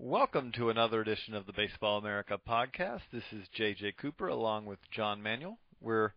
[0.00, 3.00] Welcome to another edition of the Baseball America podcast.
[3.12, 5.58] This is JJ Cooper along with John Manuel.
[5.80, 6.12] We're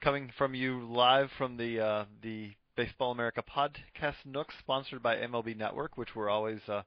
[0.00, 5.54] coming from you live from the uh, the Baseball America podcast Nook, sponsored by MLB
[5.54, 6.80] Network, which we're always uh,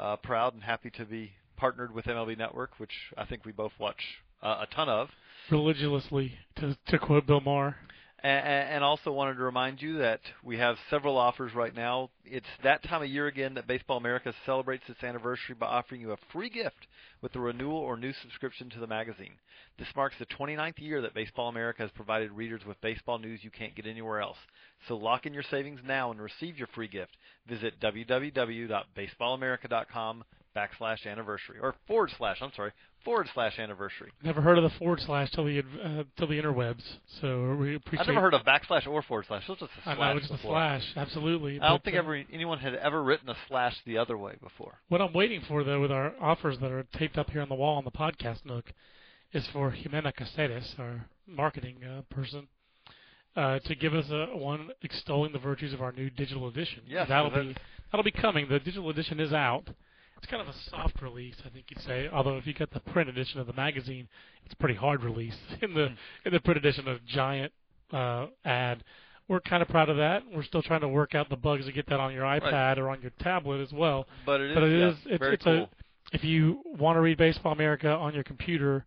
[0.00, 3.72] uh, proud and happy to be partnered with MLB Network, which I think we both
[3.78, 4.02] watch
[4.42, 5.10] uh, a ton of.
[5.48, 7.76] Religiously, to, to quote Bill Maher.
[8.22, 12.10] And, also wanted to remind you that we have several offers right now.
[12.24, 16.12] It's that time of year again that Baseball America celebrates its anniversary by offering you
[16.12, 16.86] a free gift
[17.20, 19.32] with a renewal or new subscription to the magazine.
[19.76, 23.50] This marks the 29th year that Baseball America has provided readers with baseball news you
[23.50, 24.38] can't get anywhere else.
[24.86, 27.16] So lock in your savings now and receive your free gift.
[27.48, 30.24] Visit www.baseballamerica.com
[30.56, 32.72] backslash anniversary or forward slash I'm sorry
[33.04, 34.10] forward slash anniversary.
[34.22, 36.82] Never heard of the forward slash till the uh, till the interwebs.
[37.20, 38.00] So we appreciate.
[38.00, 39.42] I've never heard of backslash or forward slash.
[39.48, 39.98] It's just a slash.
[39.98, 40.56] I know, just before.
[40.56, 40.92] a slash.
[40.96, 41.60] Absolutely.
[41.60, 44.78] I don't think uh, ever anyone had ever written a slash the other way before.
[44.88, 47.54] What I'm waiting for though, with our offers that are taped up here on the
[47.54, 48.72] wall on the podcast nook,
[49.32, 52.48] is for Jimena Caceres, our marketing uh, person,
[53.36, 56.82] uh, to give us a one extolling the virtues of our new digital edition.
[56.86, 57.56] Yes, that'll be
[57.90, 58.48] that'll be coming.
[58.48, 59.68] The digital edition is out.
[60.22, 62.08] It's kind of a soft release, I think you'd say.
[62.12, 64.08] Although if you get the print edition of the magazine,
[64.44, 65.34] it's a pretty hard release.
[65.62, 65.92] In the
[66.24, 67.52] in the print edition, a giant
[67.92, 68.84] uh, ad.
[69.28, 70.22] We're kind of proud of that.
[70.32, 72.88] We're still trying to work out the bugs to get that on your iPad or
[72.90, 74.06] on your tablet as well.
[74.26, 75.54] But it is, But it yeah, is it's, very it's cool.
[75.54, 75.68] a
[76.12, 78.84] if you want to read Baseball America on your computer,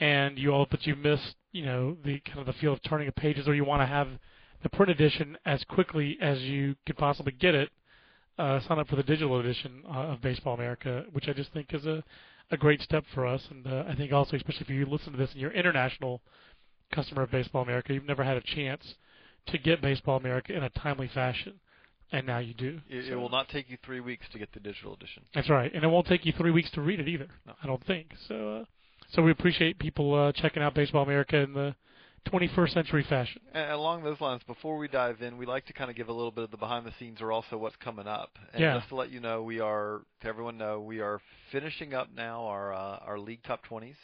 [0.00, 1.20] and you all but you miss
[1.52, 3.86] you know the kind of the feel of turning of pages, or you want to
[3.86, 4.08] have
[4.62, 7.68] the print edition as quickly as you could possibly get it,
[8.38, 11.72] uh, sign up for the digital edition uh, of Baseball America, which I just think
[11.72, 12.02] is a
[12.50, 15.18] a great step for us, and uh, I think also especially if you listen to
[15.18, 16.20] this and you're international
[16.92, 18.94] customer of Baseball America, you've never had a chance
[19.46, 21.54] to get Baseball America in a timely fashion,
[22.12, 22.80] and now you do.
[22.88, 25.22] It, it will not take you three weeks to get the digital edition.
[25.34, 27.28] that's right, and it won't take you three weeks to read it either.
[27.46, 27.54] No.
[27.62, 28.58] I don't think so.
[28.60, 28.64] Uh,
[29.12, 31.74] so we appreciate people uh, checking out Baseball America and the
[32.30, 33.40] 21st century fashion.
[33.52, 36.12] And along those lines, before we dive in, we like to kind of give a
[36.12, 38.38] little bit of the behind the scenes or also what's coming up.
[38.52, 38.74] And Yeah.
[38.78, 41.20] just to let you know, we are to everyone know we are
[41.52, 43.96] finishing up now our uh, our league top 20s.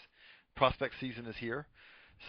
[0.56, 1.66] Prospect season is here.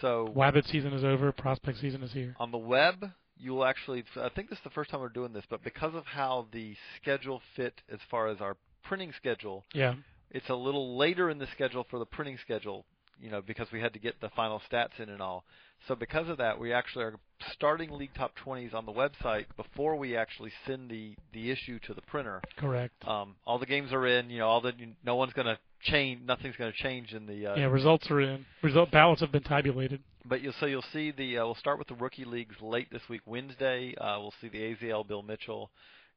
[0.00, 1.30] So Wabbit season is over.
[1.32, 2.34] Prospect season is here.
[2.40, 4.04] on the web, you will actually.
[4.16, 6.74] I think this is the first time we're doing this, but because of how the
[7.00, 9.94] schedule fit as far as our printing schedule, Yeah,
[10.30, 12.86] it's a little later in the schedule for the printing schedule,
[13.22, 15.44] you know, because we had to get the final stats in and all.
[15.88, 17.14] So because of that, we actually are
[17.52, 21.94] starting League Top 20s on the website before we actually send the the issue to
[21.94, 22.40] the printer.
[22.56, 22.94] correct.
[23.06, 24.72] Um, all the games are in, you know, all the
[25.04, 27.46] no one's going to change, nothing's going to change in the.
[27.46, 28.44] Uh, yeah, results are in.
[28.62, 30.02] Result ballots have been tabulated.
[30.24, 33.02] But you'll so you'll see the uh, we'll start with the rookie leagues late this
[33.08, 33.22] week.
[33.26, 35.70] Wednesday, uh, we'll see the AZL Bill Mitchell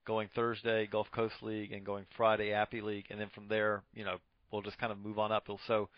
[0.05, 4.05] going Thursday Gulf Coast League and going Friday Appy League, and then from there, you
[4.05, 4.17] know,
[4.51, 5.47] we'll just kind of move on up.
[5.67, 5.89] So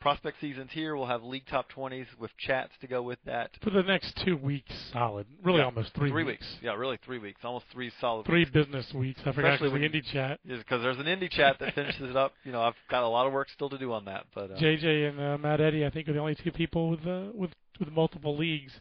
[0.00, 0.96] prospect season's here.
[0.96, 3.50] We'll have league top 20s with chats to go with that.
[3.62, 5.26] For the next two weeks, solid.
[5.42, 6.46] Really, Yeah, almost three, Three weeks.
[6.62, 7.40] Yeah, really three weeks.
[7.44, 8.50] Almost three solid Three weeks.
[8.50, 9.20] business weeks.
[9.26, 10.40] I forgot Especially the indie chat.
[10.46, 12.32] Because there's an indie chat that finishes it up.
[12.44, 14.26] You know, I've got a lot of work still to do on that.
[14.34, 17.06] But uh, JJ and uh, Matt Eddy, I think, are the only two people with
[17.06, 17.50] uh, with
[17.80, 18.72] with multiple leagues.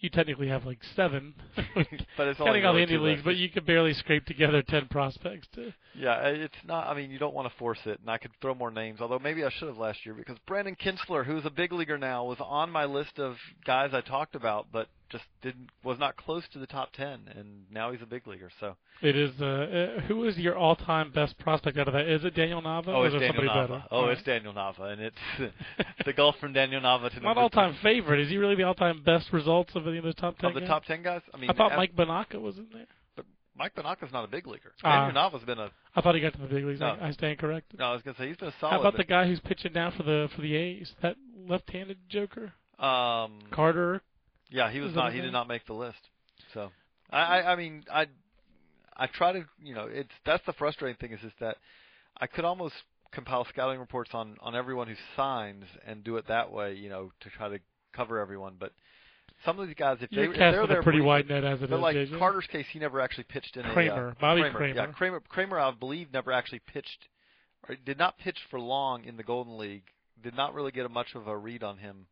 [0.00, 1.34] You technically have like seven,
[1.74, 3.24] but it's only counting all the indie leagues, left.
[3.24, 5.46] but you could barely scrape together ten prospects.
[5.56, 6.86] To, Yeah, it's not.
[6.86, 9.00] I mean, you don't want to force it, and I could throw more names.
[9.02, 12.24] Although maybe I should have last year because Brandon Kintzler, who's a big leaguer now,
[12.24, 13.36] was on my list of
[13.66, 17.64] guys I talked about, but just didn't was not close to the top ten, and
[17.70, 18.50] now he's a big leaguer.
[18.60, 22.06] So it is uh, uh, who is your all-time best prospect out of that?
[22.08, 22.88] Is it Daniel Nava?
[22.88, 23.68] oh, it's Daniel Nava.
[23.68, 23.84] better?
[23.90, 25.16] Oh, All it's Daniel Nava, and it's
[26.06, 28.20] the golf from Daniel Nava to not all-time favorite.
[28.20, 30.48] Is he really the all-time best results of any of those top ten?
[30.50, 30.68] of the guys?
[30.68, 31.22] top ten guys.
[31.34, 32.86] I mean, I thought Mike Banaka was in there.
[33.56, 34.72] Mike Tanaka's not a big leaguer.
[34.82, 35.04] Ah.
[35.06, 35.70] Andrew Nava's been a.
[35.94, 36.80] I thought he got to the big leagues.
[36.80, 36.86] No.
[36.98, 37.78] I, I stand corrected.
[37.78, 38.72] No, I was gonna say he's been a solid.
[38.72, 40.90] How about the guy who's pitching now for the for the A's?
[41.02, 41.16] That
[41.46, 44.00] left-handed Joker, Um, Carter.
[44.50, 45.12] Yeah, he was not.
[45.12, 45.98] He did not make the list.
[46.54, 46.70] So,
[47.10, 48.06] I, I, I mean, I,
[48.96, 51.56] I try to, you know, it's that's the frustrating thing is just that
[52.18, 52.74] I could almost
[53.12, 57.12] compile scouting reports on on everyone who signs and do it that way, you know,
[57.20, 57.58] to try to
[57.94, 58.54] cover everyone.
[58.58, 58.72] But
[59.44, 61.60] some of these guys, if they You're if they're there a pretty wide net as
[61.60, 62.18] it is, But like JJ.
[62.18, 64.74] Carter's case, he never actually pitched in Cramer, a uh, Bobby Yeah, Cramer.
[64.74, 65.20] Yeah, Cramer.
[65.28, 67.08] Cramer, I believe, never actually pitched,
[67.68, 69.84] or did not pitch for long in the Golden League.
[70.22, 72.06] Did not really get a much of a read on him.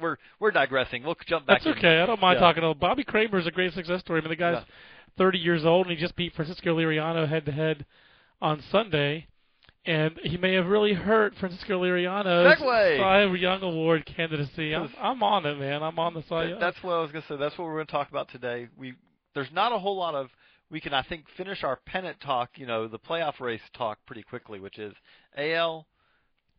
[0.00, 1.02] We're we're digressing.
[1.02, 1.62] We'll jump back.
[1.62, 1.78] That's in.
[1.78, 2.00] okay.
[2.00, 2.46] I don't mind Yeah.
[2.46, 4.20] talking about Bobby Cramer's a great success story.
[4.20, 4.62] I mean, the guy's
[5.18, 7.84] 30 years old and he just beat Francisco Liriano head to head
[8.40, 9.26] on Sunday.
[9.86, 12.58] And he may have really hurt Francisco Liriano's!
[12.58, 14.74] Cy Young Award candidacy.
[14.74, 15.82] I'm, I'm on it, man.
[15.82, 16.60] I'm on the Cy Young.
[16.60, 17.36] That's what I was gonna say.
[17.36, 18.68] That's what we're gonna talk about today.
[18.76, 18.94] We
[19.34, 20.28] there's not a whole lot of
[20.70, 22.50] we can I think finish our pennant talk.
[22.56, 24.92] You know, the playoff race talk pretty quickly, which is
[25.36, 25.86] AL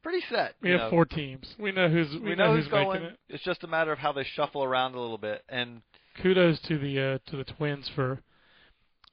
[0.01, 0.55] pretty set.
[0.61, 0.89] we have know.
[0.89, 1.47] four teams.
[1.59, 3.01] We know who's we, We know who's who's going.
[3.01, 3.19] making it.
[3.29, 5.43] It's just a matter of how they shuffle around a little bit.
[5.49, 5.81] And
[6.21, 8.21] Kudos to the uh, to the Twins for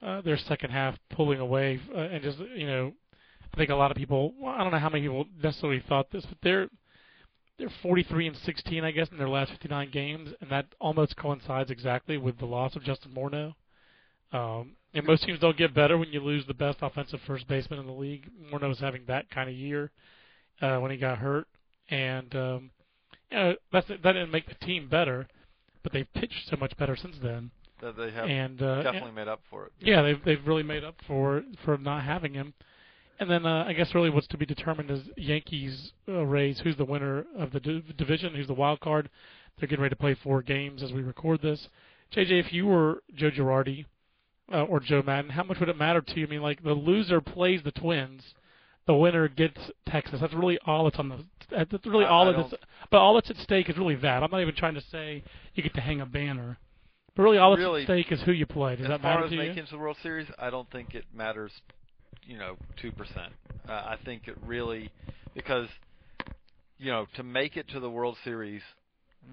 [0.01, 2.93] uh, their second half pulling away uh, and just you know
[3.53, 6.11] I think a lot of people well, I don't know how many people necessarily thought
[6.11, 6.69] this, but they're
[7.57, 11.71] they're 43 and 16 I guess in their last 59 games, and that almost coincides
[11.71, 13.53] exactly with the loss of Justin Morneau.
[14.31, 17.79] Um, and most teams don't get better when you lose the best offensive first baseman
[17.79, 18.29] in the league.
[18.51, 19.89] Morneau's having that kind of year uh,
[20.61, 21.47] when he got hurt,
[21.89, 22.71] and um,
[23.31, 25.27] you know that's that didn't make the team better,
[25.83, 27.51] but they've pitched so much better since then.
[27.81, 29.71] that they have and uh, definitely made up for it.
[29.79, 32.53] yeah, they've they've really made up for for not having him.
[33.21, 36.59] And then uh, I guess really what's to be determined is Yankees uh, Rays.
[36.63, 38.33] Who's the winner of the div- division?
[38.33, 39.09] Who's the wild card?
[39.59, 41.67] They're getting ready to play four games as we record this.
[42.15, 43.85] JJ, if you were Joe Girardi
[44.53, 46.25] uh, or Joe Maddon, how much would it matter to you?
[46.27, 48.23] I mean, like the loser plays the Twins,
[48.89, 50.19] the winner gets Texas.
[50.19, 51.23] That's really all that's on the.
[51.51, 52.55] That's really I- all I that's.
[52.89, 54.23] But all that's at stake is really that.
[54.23, 56.57] I'm not even trying to say you get to hang a banner.
[57.15, 58.77] But really, all that's Really, at stake is who you play.
[58.77, 59.43] Does as that far matter as to you?
[59.43, 61.51] making it to the World Series, I don't think it matters.
[62.23, 63.31] You know, two percent.
[63.67, 64.89] Uh, I think it really
[65.35, 65.67] because
[66.79, 68.63] you know to make it to the World Series,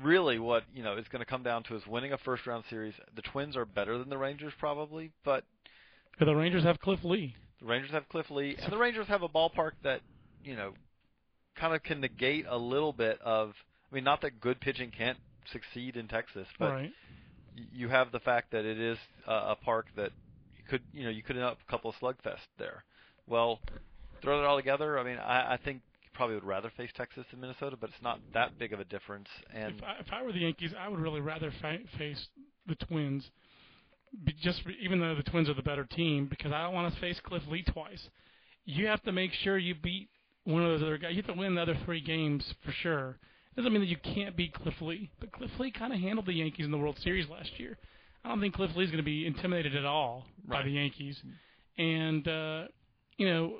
[0.02, 2.64] really what you know is going to come down to is winning a first round
[2.68, 2.92] series.
[3.14, 5.44] The Twins are better than the Rangers probably, but
[6.18, 7.36] But the Rangers have Cliff Lee.
[7.60, 10.00] The Rangers have Cliff Lee, and the Rangers have a ballpark that
[10.44, 10.72] you know
[11.56, 13.54] kind of can negate a little bit of.
[13.90, 15.18] I mean, not that good pitching can't
[15.52, 16.92] succeed in Texas, but right.
[17.72, 20.10] you have the fact that it is uh, a park that
[20.56, 22.84] you could you know you could end up a couple of slugfest there.
[23.26, 23.60] Well,
[24.22, 24.98] throw it all together.
[24.98, 28.02] I mean, I, I think you probably would rather face Texas than Minnesota, but it's
[28.02, 29.28] not that big of a difference.
[29.52, 32.28] And If I, if I were the Yankees, I would really rather fa- face
[32.66, 33.30] the Twins,
[34.40, 37.20] just even though the Twins are the better team, because I don't want to face
[37.20, 38.08] Cliff Lee twice.
[38.64, 40.08] You have to make sure you beat
[40.44, 41.10] one of those other guys.
[41.12, 43.18] You have to win the other three games for sure.
[43.56, 46.34] Doesn't mean that you can't beat Cliff Lee, but Cliff Lee kind of handled the
[46.34, 47.78] Yankees in the World Series last year.
[48.24, 51.22] I don't think Cliff Lee's going to be intimidated at all by the Yankees,
[51.78, 52.64] and uh,
[53.16, 53.58] you know,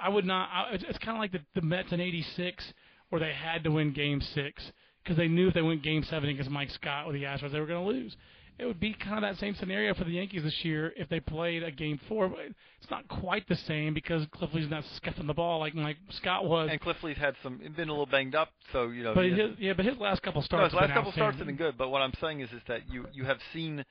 [0.00, 0.48] I would not.
[0.52, 2.64] I, it's, it's kind of like the, the Mets in '86,
[3.08, 4.62] where they had to win Game Six
[5.02, 7.60] because they knew if they went Game Seven against Mike Scott with the Astros, they
[7.60, 8.16] were going to lose.
[8.60, 11.20] It would be kind of that same scenario for the Yankees this year if they
[11.20, 12.28] played a Game Four.
[12.28, 12.40] But
[12.80, 16.44] it's not quite the same because Cliff Lee's not scuffing the ball like Mike Scott
[16.44, 16.68] was.
[16.70, 19.14] and Cliff Lee's had some been a little banged up, so you know.
[19.14, 20.74] but his, yeah, but his last couple starts.
[20.74, 21.78] no, his last have been couple starts have been good.
[21.78, 23.84] But what I'm saying is, is that you you have seen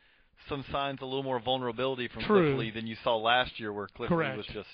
[0.48, 2.56] some signs a little more vulnerability from True.
[2.56, 4.34] Cliff Lee than you saw last year, where Cliff Correct.
[4.34, 4.70] Lee was just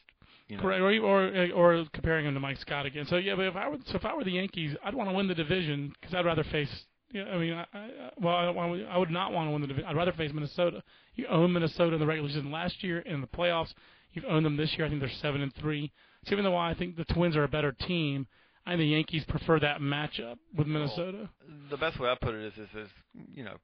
[0.47, 0.63] you know.
[0.63, 3.05] Correct, or, or or comparing him to Mike Scott again.
[3.09, 5.15] So yeah, but if I were so if I were the Yankees, I'd want to
[5.15, 6.69] win the division because I'd rather face.
[7.15, 9.61] Yeah, I mean, I, I, well, I, I would- I would not want to win
[9.61, 9.89] the division.
[9.89, 10.83] I'd rather face Minnesota.
[11.15, 13.73] You own Minnesota in the regular season last year and in the playoffs.
[14.13, 14.85] You've owned them this year.
[14.85, 15.91] I think they're seven and three.
[16.25, 18.27] So even though I think the Twins are a better team,
[18.65, 21.29] I think the Yankees prefer that matchup with Minnesota.
[21.69, 22.89] the best way I put it is, is, is
[23.33, 23.55] you know,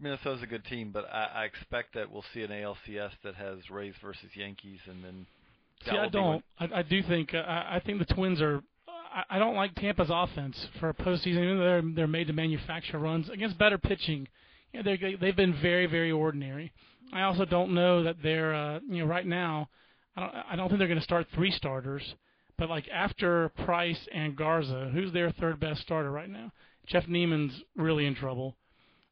[0.00, 3.68] Minnesota's a good team, but I, I expect that we'll see an ALCS that has
[3.70, 5.26] Rays versus Yankees, and then
[5.84, 6.44] See, I don't.
[6.60, 8.62] I, I do think uh, I, I think the Twins are.
[9.30, 11.38] I, don't like Tampa's offense for a postseason.
[11.38, 14.26] Even though they're they're made to manufacture runs against better pitching,
[14.72, 16.72] you know, they they've been very very ordinary.
[17.12, 19.68] I also don't know that they're uh, you know right now.
[20.16, 22.02] I don't I don't think they're going to start three starters.
[22.56, 26.52] But like after Price and Garza, who's their third best starter right now?
[26.86, 28.56] Jeff Niemann's really in trouble.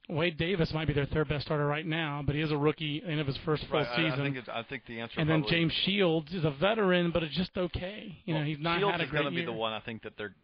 [0.09, 3.03] Wade Davis might be their third best starter right now, but he is a rookie
[3.07, 3.89] end of his first full right.
[3.89, 4.21] I- season.
[4.21, 5.21] I, think it, I think the answer.
[5.21, 8.19] And then James Shields is a veteran, but it's just okay.
[8.25, 9.73] You know, he's not Shields had a is going to be the one.
[9.73, 10.35] I think that they're.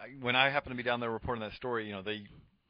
[0.00, 2.22] I, when I happen to be down there reporting that story, you know, they,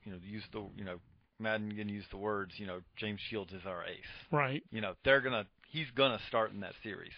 [0.05, 0.99] you know, use the, you know,
[1.39, 3.99] Maddon can use the words, you know, James Shields is our ace.
[4.31, 4.63] Right.
[4.71, 7.13] You know, they're gonna he's gonna start in that series.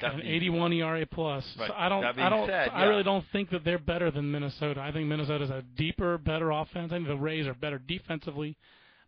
[0.00, 1.44] That an 81 ERA plus.
[1.58, 1.68] Right.
[1.68, 2.88] So I don't, I don't, said, I yeah.
[2.88, 4.80] really don't think that they're better than Minnesota.
[4.80, 6.92] I think Minnesota's a deeper, better offense.
[6.92, 8.56] I think the Rays are better defensively.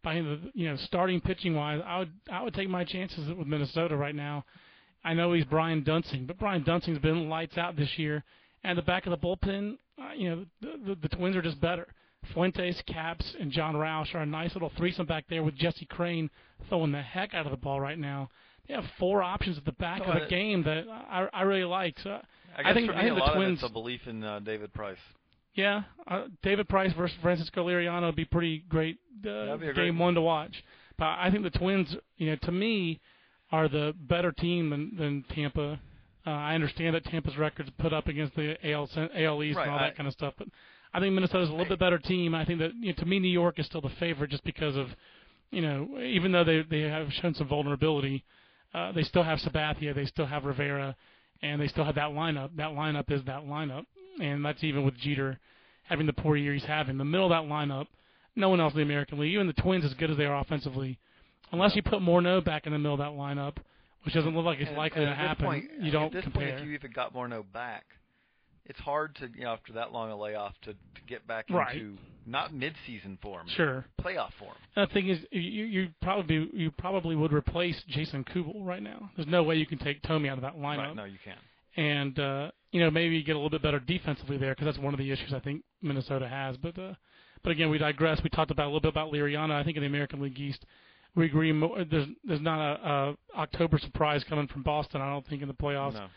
[0.05, 3.47] Think the, you know, starting pitching wise, I would, I would take my chances with
[3.47, 4.45] Minnesota right now.
[5.05, 8.25] I know he's Brian Duensing, but Brian Duensing's been lights out this year.
[8.65, 11.61] And the back of the bullpen, uh, you know, the, the, the Twins are just
[11.61, 11.87] better.
[12.33, 16.31] Fuentes, Capps, and Jon Rauch are a nice little threesome back there with Jesse Crain
[16.69, 18.29] throwing the heck out of the ball right now.
[18.69, 21.65] They have four options at the back of the I- game that I, I really
[21.65, 21.99] like.
[22.01, 22.21] So
[22.57, 23.59] I guess think for I me think a the lot Twins.
[23.63, 24.99] of it's a belief in uh, David Price.
[25.55, 28.99] yeah, uh, David Price versus Francisco Liriano would be pretty great
[29.29, 30.63] uh, be game great- one to watch.
[30.99, 33.01] But I think the Twins, you know, to me,
[33.53, 35.81] are the better team than, than Tampa.
[36.27, 39.73] Uh, I understand that Tampa's records put up against the AL, AL East Right, and
[39.73, 40.49] all that I- kind of stuff, but
[40.93, 42.35] I think Minnesota's a little bit better team.
[42.35, 44.75] I think that you know, to me, New York is still the favorite just because
[44.77, 44.89] of,
[45.51, 48.38] you know, even though they they have shown some vulnerability, uh,
[48.75, 50.95] Uh, they still have Sabathia, they still have Rivera,
[51.43, 52.51] and they still have that lineup.
[52.57, 53.87] That lineup is that lineup,
[54.21, 55.39] and that's even with Jeter
[55.85, 56.99] having the poor year he's having.
[56.99, 57.87] The middle of that lineup,
[58.37, 60.39] no one else in the American League, even the Twins, as good as they are
[60.39, 60.99] offensively,
[61.51, 63.57] unless you put Morneau back in the middle of that lineup,
[64.05, 66.25] which doesn't look like it's And- likely and to happen, point- you don't at this
[66.25, 66.49] compare.
[66.51, 67.87] Point, if you even got Morneau back,
[68.69, 71.77] it's hard to you know after that long a layoff to, to get back Right.
[71.77, 73.87] into not mid-season form, sure.
[74.03, 74.55] playoff form.
[74.77, 79.11] And the thing is, you you probably you probably would replace Jason Kubel right now.
[79.17, 80.79] There's no way you can take Thome out of that lineup.
[80.89, 80.97] Right?
[80.97, 81.39] No, you can't.
[81.77, 84.93] and uh, you know maybe get a little bit better defensively there because that's one
[84.93, 86.57] of the issues I think Minnesota has.
[86.59, 86.93] But uh,
[87.43, 88.21] but again, we digress.
[88.23, 89.53] We talked about a little bit about Liriano.
[89.53, 90.67] I think in the American League East,
[91.15, 91.51] we agree.
[91.53, 95.01] Mo- there's there's not a, a October surprise coming from Boston.
[95.01, 95.95] I don't think in the playoffs.
[95.95, 96.09] No.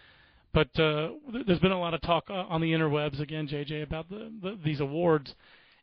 [0.53, 1.09] But uh,
[1.47, 4.59] there's been a lot of talk uh, on the interwebs again, JJ, about the, the
[4.63, 5.33] these awards.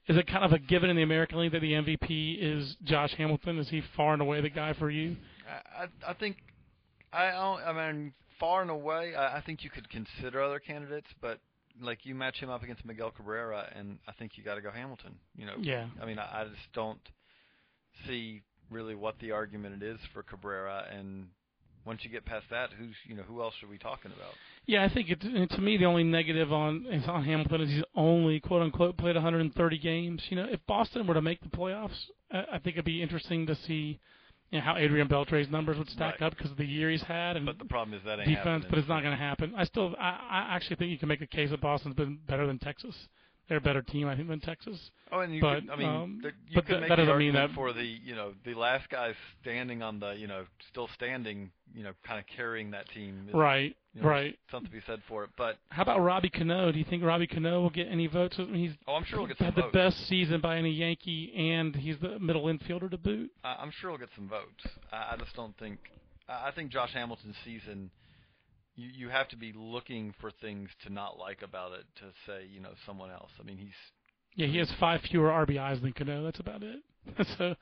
[0.08, 3.12] Is it kind of a given in the American League that the MVP is Josh
[3.16, 3.58] Hamilton?
[3.58, 5.16] Is he far and away the guy for you?
[5.46, 6.36] I I I think
[7.12, 11.08] I don't, I mean far and away I, I think you could consider other candidates,
[11.20, 11.40] but
[11.80, 14.70] like you match him up against Miguel Cabrera, and I think you got to go
[14.70, 15.14] Hamilton.
[15.36, 15.56] You know.
[15.60, 15.86] Yeah.
[16.00, 17.00] I mean I, I just don't
[18.06, 21.28] see really what the argument it is for Cabrera, and
[21.88, 24.32] once you get past that, who's you know who else are we talking about?
[24.66, 27.82] Yeah, I think it, to me the only negative on is on Hamilton is he's
[27.96, 30.22] only quote unquote played 130 games.
[30.28, 31.96] You know, if Boston were to make the playoffs,
[32.30, 33.98] I, I think it'd be interesting to see
[34.50, 36.26] you know, how Adrian Beltre's numbers would stack Right.
[36.26, 38.44] up because of the year he's had and But the problem is that ain't defense.
[38.46, 38.66] happening.
[38.70, 39.54] But it's not going to happen.
[39.56, 42.46] I still, I, I actually think you can make a case that Boston's been better
[42.46, 42.94] than Texas.
[43.48, 44.90] They're a better team, I think, than Texas.
[45.10, 46.96] Oh, and you But, could, I mean, um, the, you but could that- make that
[46.96, 50.44] doesn't mean that- for the, you know, the last guy standing on the, you know,
[50.68, 53.24] still standing, you know, kind of carrying that team.
[53.28, 54.38] Is, Right, you know, right.
[54.50, 55.30] Something to be said for it.
[55.38, 56.70] But How about Robbie Cano?
[56.70, 58.36] Do you think Robbie Cano will get any votes?
[58.38, 60.70] I mean, he's oh, I'm sure he'll get had some the best season by any
[60.70, 63.30] Yankee, and he's the middle infielder to boot.
[63.42, 64.66] I'm sure he'll get some votes.
[64.92, 65.78] I, I just don't think.
[66.28, 67.90] I I think Josh Hamilton's season.
[68.78, 72.46] You you have to be looking for things to not like about it to say,
[72.48, 73.30] you know, someone else.
[73.40, 73.74] I mean, he's
[74.36, 76.24] Yeah, he has five fewer RBIs than Cano.
[76.24, 76.80] That's about it.
[77.38, 77.56] so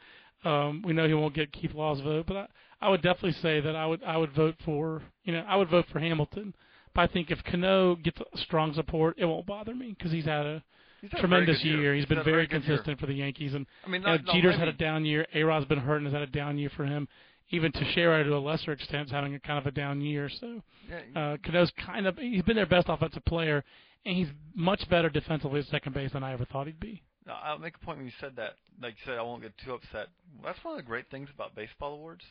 [0.48, 2.46] um, we know he won't get Keith Law's vote, but I,
[2.82, 5.70] I would definitely say that I would I would vote for you know I would
[5.70, 6.54] vote for Hamilton.
[6.94, 10.44] But I think if Cano gets strong support, it won't bother me because he's had
[10.44, 10.62] a
[11.00, 11.94] he's had very tremendous good year.
[11.94, 12.76] He's been had a very good year.
[12.76, 15.06] consistent for the Yankees, and I mean, you know, not, not Jeter's had a down
[15.06, 15.26] year.
[15.34, 17.08] A Rod's been hurt and has had a down year for him.
[17.50, 20.28] Even Teixeira, to a lesser extent, is having a kind of a down year.
[20.28, 20.62] So
[21.14, 23.62] uh, Cano's kind of he's been their best offensive player,
[24.04, 27.02] and he's much better defensively at second base than I ever thought he'd be.
[27.26, 28.54] No, I'll make a point when you said that.
[28.82, 30.08] Like you said, I won't get too upset.
[30.44, 32.24] That's one of the great things about baseball awards.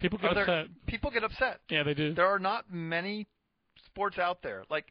[0.00, 0.66] People get there- upset.
[0.86, 1.60] People get upset.
[1.70, 2.14] Yeah, they do.
[2.14, 3.26] There are not many
[3.86, 4.64] sports out there.
[4.68, 4.86] Like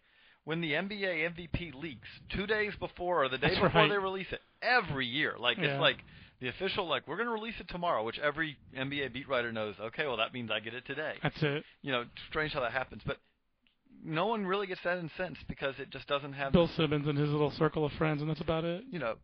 [0.45, 3.89] when the NBA MVP leaks two days before or the day That's before right.
[3.89, 5.35] they release it every year.
[5.39, 5.65] Like Yeah.
[5.75, 5.97] it's like
[6.43, 9.75] the official like we're going to release it tomorrow, which every NBA beat writer knows.
[9.79, 11.13] Okay, well that means I get it today.
[11.23, 11.63] That's it.
[11.81, 13.17] You know, strange how that happens, but
[14.05, 17.29] no one really gets that incensed because it just doesn't have Bill Simmons and his
[17.29, 18.83] little circle of friends, and that's about it.
[18.91, 19.15] you know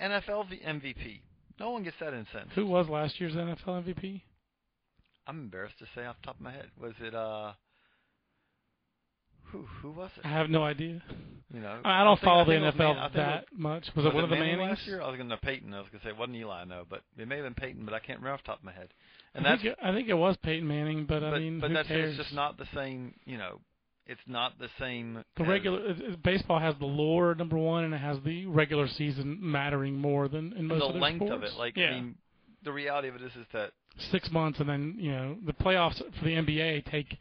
[0.00, 1.20] NFL v- MVP.
[1.60, 2.54] No one gets that incensed.
[2.54, 4.22] Who was last year's NFL MVP?
[5.26, 6.70] I'm embarrassed to say off the top of my head.
[6.80, 7.52] Was it uh
[9.52, 10.24] who who was it?
[10.26, 11.02] I have no idea.
[11.54, 13.86] You know, I I don't think- follow I think the NFL Man- it that much.
[13.94, 14.78] Was, it one of the Manning Mannings?
[14.78, 15.00] last year?
[15.02, 15.72] I was going to Peyton.
[15.72, 17.84] I was going to say it wasn't Eli, no, but it may have been Peyton,
[17.84, 18.88] but I can't remember off the top of my head.
[19.34, 21.60] And I that's think it, I think it was Peyton Manning, but, but, I mean,
[21.60, 22.10] but who that's cares?
[22.10, 23.14] it's just not the same.
[23.26, 23.60] You know,
[24.06, 25.22] it's not the same.
[25.36, 28.88] the regular it- it- baseball has the lore number one, and it has the regular
[28.88, 31.32] season mattering more than in most the other length sports.
[31.32, 31.52] of it.
[31.58, 31.86] Like yeah.
[31.90, 32.14] I mean,
[32.64, 33.70] the reality of it is is that
[34.10, 37.16] six months, and then you know the playoffs for the NBA take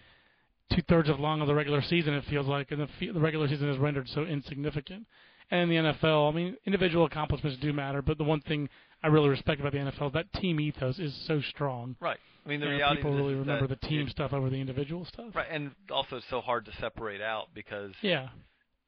[0.74, 2.14] two thirds of long of the regular season.
[2.14, 5.06] It feels like, and the, fe- the regular season is rendered so insignificant.
[5.52, 8.68] And in the NFL, I mean, individual accomplishments do matter, but the one thing
[9.04, 11.96] I really respect about the NFL is that team ethos is so strong.
[12.00, 12.18] Right.
[12.46, 14.50] I mean, the You know, reality people of really remember the team it- stuff over
[14.50, 15.36] the individual stuff.
[15.36, 18.30] Right, and also it's so hard to separate out because Yeah.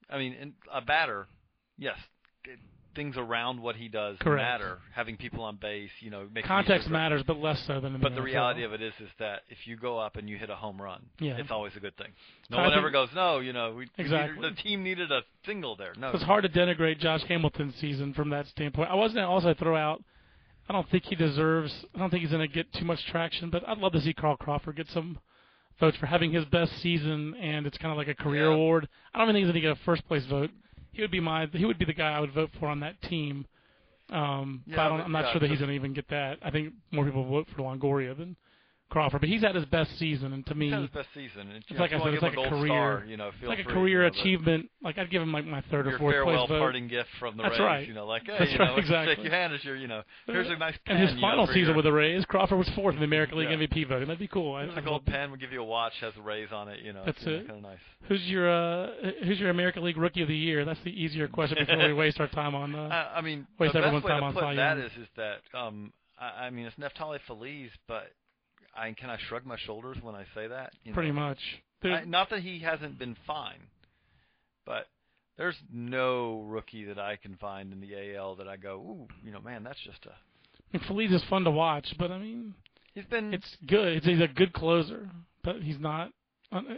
[0.10, 1.28] I mean, in, a batter,
[1.78, 1.98] yes,
[2.98, 4.42] things around what he does Correct.
[4.44, 4.80] matter.
[4.94, 8.22] Having people on base, you know, Context matters, but less so than But the the
[8.22, 10.82] reality of it is, is that if you go up and you hit a home
[10.82, 11.38] run, Yeah.
[11.38, 12.10] it's always a good thing.
[12.50, 14.36] No I one ever goes, no, you know, we, we Exactly.
[14.42, 15.94] needed, the team needed a single there.
[15.98, 18.90] No, It's hard to denigrate Josh Hamilton's season from that standpoint.
[18.92, 20.04] I wasn't also throw out.
[20.68, 21.74] I don't think he deserves.
[21.96, 24.14] I don't think he's going to get too much traction, but I'd love to see
[24.14, 25.18] Carl Crawford get some
[25.80, 28.56] votes for having his best season, and it's kind of like a career Yeah.
[28.56, 28.90] award.
[29.14, 30.50] I don't even think he's going to get a first place vote.
[30.92, 31.48] He would be my.
[31.52, 33.46] He would be the guy I would vote for on that team.
[34.10, 36.08] Um, but Yeah, I don't, I'm not yeah, sure that he's going to even get
[36.10, 36.40] that.
[36.42, 38.36] I think more people vote for Longoria than
[38.90, 41.48] Crawford, but he's had his best season, and to me, He's had his best season.
[41.68, 43.60] You know, like I said, it's like a career- Star, you know, it's feel like
[43.60, 44.70] a career you know, achievement.
[44.82, 46.60] Like I'd give him like my third or fourth farewell place vote.
[46.60, 47.88] parting gift from the That's Rays, right.
[47.88, 49.16] you know, like, hey, That's you know, right, exactly.
[49.16, 50.96] shake your hand as your, you know, here's a nice pen.
[50.98, 53.06] And his you know, final season your- with the Rays, Crawford was fourth in the
[53.06, 53.58] American League Yeah.
[53.58, 54.08] MVP voting.
[54.08, 54.56] That'd be cool.
[54.56, 55.32] I- Here's a gold pen.
[55.32, 55.94] We'll give you a watch.
[56.02, 56.80] Has the Rays on it.
[56.84, 57.48] You know, That's it.
[57.48, 57.80] Kind of nice.
[58.08, 58.88] Who's your uh,
[59.26, 60.64] Who's your American League Rookie of the Year?
[60.66, 62.74] That's the easier question before we waste our time on.
[62.74, 66.50] Uh, Uh, I mean, waste everyone's time on Cy is is that um, I, I
[66.50, 68.12] mean it's Neftali Feliz, but
[68.78, 70.74] I can I shrug my shoulders when I say that.
[70.94, 71.22] Pretty know?
[71.22, 71.40] much.
[71.84, 73.60] I, not that he hasn't been fine,
[74.66, 74.88] but
[75.38, 79.32] there's no rookie that I can find in the AL that I go, ooh, you
[79.32, 80.10] know, man, that's just a.
[80.10, 82.54] I mean, Feliz is fun to watch, but I mean,
[82.94, 83.34] He's been.
[83.34, 83.98] it's good.
[83.98, 85.10] It's, he's a good closer,
[85.44, 86.12] but he's not.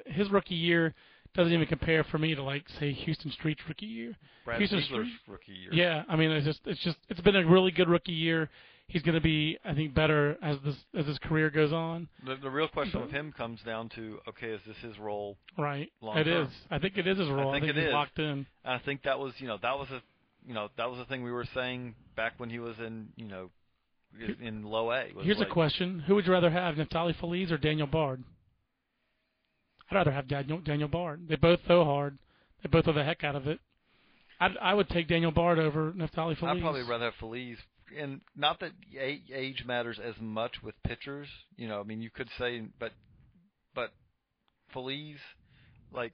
[0.05, 0.93] His rookie year
[1.35, 4.17] doesn't even compare for me to like say Huston Street's rookie year.
[4.45, 5.73] Brad Huston Street- rookie year.
[5.73, 8.49] Yeah, I mean, it's just it's just it's been a really good rookie year.
[8.89, 12.09] He's going to be, I think, better as this as his career goes on.
[12.25, 13.17] The, the real question with mm-hmm.
[13.17, 15.37] him comes down to, okay, is this his role?
[15.59, 15.91] Right.
[16.01, 16.47] It term.
[16.47, 16.49] is.
[16.71, 17.51] I think it is his role.
[17.51, 17.93] I think it he's is.
[17.93, 18.25] locked in.
[18.25, 20.01] And I think that was, you know, that was a,
[20.47, 23.27] you know, that was a thing we were saying back when he was in, you
[23.27, 23.51] know,
[24.41, 25.05] in- low A.
[25.21, 28.23] Here's like, a question: Who would you rather have, Neftali Feliz or Daniel Bard?
[29.91, 31.27] I'd rather have Daniel Daniel Bard.
[31.29, 32.17] They both throw hard.
[32.63, 33.59] They both throw the heck out of it.
[34.39, 36.57] I'd, I would take Daniel Bard over Neftali Feliz.
[36.57, 37.57] I'd probably rather have Feliz,
[37.97, 41.27] and not that age matters as much with pitchers.
[41.57, 42.91] You know, I mean, you could say, but,
[43.73, 43.91] but
[44.73, 45.17] Feliz,
[45.93, 46.13] like,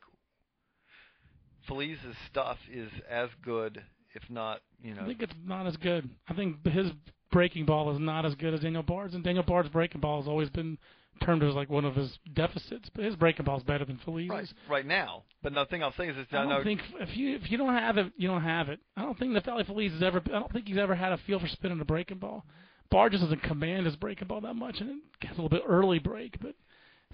[1.68, 3.84] Feliz's stuff is as good,
[4.14, 6.10] if not, you know, I think it's not as good.
[6.28, 6.92] I think his
[7.32, 10.28] breaking ball is not as good as Daniel Bard's, and Daniel Bard's breaking ball has
[10.28, 10.78] always been
[11.22, 12.90] termed as like one of his deficits.
[12.94, 14.30] But his breaking ball is better than Feliz's.
[14.30, 15.24] right right now.
[15.42, 17.58] But the thing I'll say is, I I don't know think if you if you
[17.58, 18.80] don't have it, you don't have it.
[18.98, 20.22] I don't think Neftali Feliz has ever.
[20.26, 22.46] I don't think he's ever had a feel for spinning a breaking ball.
[22.92, 25.64] Bard just doesn't command his breaking ball that much, and it gets a little bit
[25.68, 26.40] early break.
[26.40, 26.56] But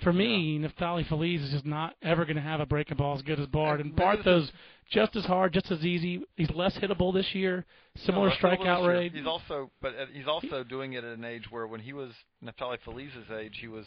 [0.01, 3.21] for me, Neftali Feliz is just not ever going to have a breaking ball as
[3.21, 3.79] good as Bard.
[3.79, 4.51] And maybe Bard this throws
[4.91, 6.21] just as hard, just as easy.
[6.35, 7.65] He's less hittable this year.
[8.05, 9.13] Similar No, that's a little strikeout rate.
[9.13, 12.11] He's also, but uh, he's also doing it at an age where when he was
[12.43, 13.85] Neftali Feliz's age, he was,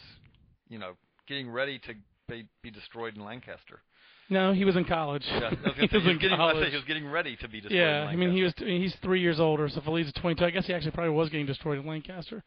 [0.69, 0.93] you know,
[1.27, 1.93] getting ready to
[2.27, 3.81] be, be destroyed in Lancaster.
[4.29, 5.23] No, he was in college.
[5.27, 6.69] Yeah, I was gonna he say, was he was getting, college.
[6.69, 7.79] he was getting ready to be destroyed.
[7.79, 10.43] Yeah, I mean he was I mean, he's three years older, so Feliz is 22.
[10.43, 12.43] I guess he actually probably was getting destroyed in Lancaster.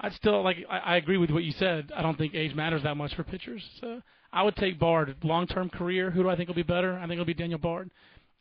[0.00, 1.92] I'd still like I, I agree with what you said.
[1.94, 3.62] I don't think age matters that much for pitchers.
[3.80, 4.00] So
[4.32, 5.16] I would take Bard.
[5.22, 6.94] Long term career, who do I think will be better?
[6.96, 7.90] I think it'll be Daniel Bard.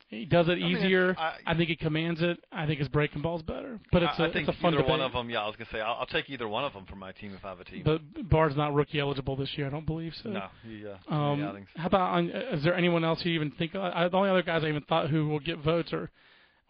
[0.07, 1.11] He does it mean, easier.
[1.11, 2.43] it's- I, I- think he commands it.
[2.51, 3.79] I think his breaking ball's better.
[3.91, 4.89] But it's a I, I think it's a fun either debate.
[4.89, 5.29] one of them.
[5.29, 7.33] Yeah, I was gonna say I'll, I'll take either one of them for my team
[7.37, 7.83] if I have a team.
[7.85, 9.67] But Bard's not rookie eligible this year.
[9.67, 10.29] I don't believe so.
[10.29, 11.67] no, he, uh, Um, outings.
[11.75, 12.29] how about on?
[12.29, 13.75] Is there anyone else you even think?
[13.75, 16.09] I, the only other guys I even thought who will get votes are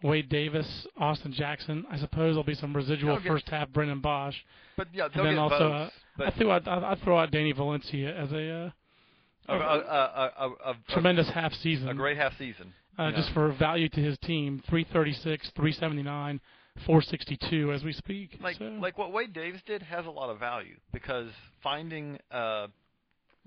[0.02, 1.86] Wade Davis, Austin Jackson.
[1.90, 4.34] I suppose there'll be some residual get- first half Brennan Boesch,
[4.80, 5.92] But yeah, and they'll then get also votes.
[6.18, 10.50] uh, I threw out I, I'd throw out Danny Valencia as a, uh, a, a,
[10.70, 12.72] a, tremendous half season, a great half season.
[12.98, 14.62] uh, you just for value to his team.
[14.70, 16.40] 336, 379,
[16.86, 18.38] 462 as we speak.
[18.42, 21.28] like so, like what Wade Davis did has a lot of value because
[21.62, 22.68] finding a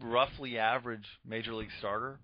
[0.03, 2.19] roughly average major league starter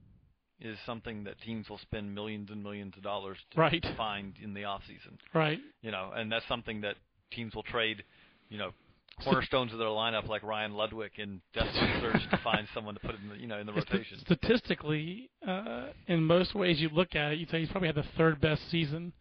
[0.61, 3.83] is something that teams will spend millions and millions of dollars to Right.
[3.97, 5.17] find in the off season.
[5.33, 5.59] right.
[5.81, 6.93] You know, and that's something that
[7.31, 8.03] teams will trade,
[8.49, 8.71] you know,
[9.23, 13.15] cornerstones of their lineup like Ryan Ludwick in desperate search to find someone to put
[13.15, 14.19] in the you know in the rotation.
[14.19, 18.05] Statistically, uh, in most ways you look at it, you'd say he's probably had the
[18.17, 19.13] third best season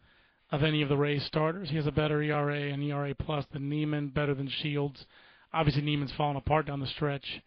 [0.50, 1.68] of any of the Rays starters.
[1.70, 5.04] He has a better ERA and ERA plus than Niemann, better than Shields.
[5.52, 7.42] Obviously, Niemann's fallen apart down the stretch.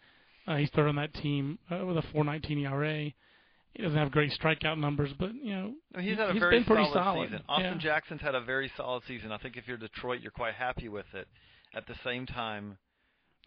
[0.47, 3.11] Uh, he's third on that team uh, with a 4.19 ERA.
[3.73, 6.57] He doesn't have great strikeout numbers, but you know mean, he's had a he's very
[6.57, 7.29] been pretty solid, solid.
[7.29, 7.43] season.
[7.47, 7.77] Austin yeah.
[7.77, 9.31] Jackson's had a very solid season.
[9.31, 11.27] I think if you're Detroit, you're quite happy with it.
[11.73, 12.77] At the same time,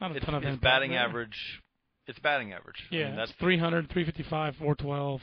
[0.01, 1.01] Not a ton of impact batting there.
[1.01, 1.61] average.
[2.07, 2.77] It's batting average.
[2.91, 5.21] I Yeah, mean, that's it's 300, 355, 412.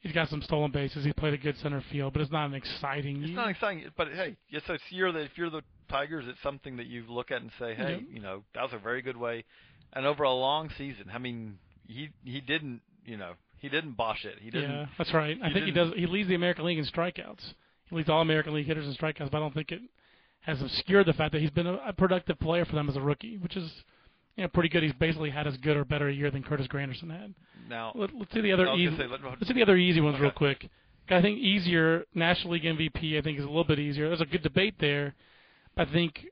[0.00, 1.04] He's got some stolen bases.
[1.04, 3.18] He played a good center field, but it's not an exciting.
[3.22, 3.36] It's year.
[3.36, 6.86] not exciting, but hey, yes, it's you're the if you're the Tigers, it's something that
[6.86, 8.00] you look at and say, hey, Yep.
[8.12, 9.44] you know, that was a very good way,
[9.92, 11.06] and over a long season.
[11.12, 14.38] I mean, he he didn't, you know, he didn't bosh it.
[14.40, 14.70] He didn't.
[14.70, 15.38] Yeah, that's right.
[15.42, 15.92] I think he does.
[15.96, 17.42] He leads the American League in strikeouts.
[17.88, 19.80] He leads all American League hitters in strikeouts, but I don't think it
[20.44, 23.00] has obscured the fact that he's been a, a productive player for them as a
[23.00, 23.70] rookie, which is
[24.36, 24.82] you know pretty good.
[24.82, 27.34] He's basically had as good or better a year than Curtis Granderson had.
[27.68, 28.96] Now, Let, let's see the other easy.
[28.96, 30.68] say, let- let's see the other easy ones real quick.
[31.08, 33.18] I think easier National League MVP.
[33.18, 34.08] I think is a little bit easier.
[34.08, 35.14] There's a good debate there.
[35.76, 36.26] I think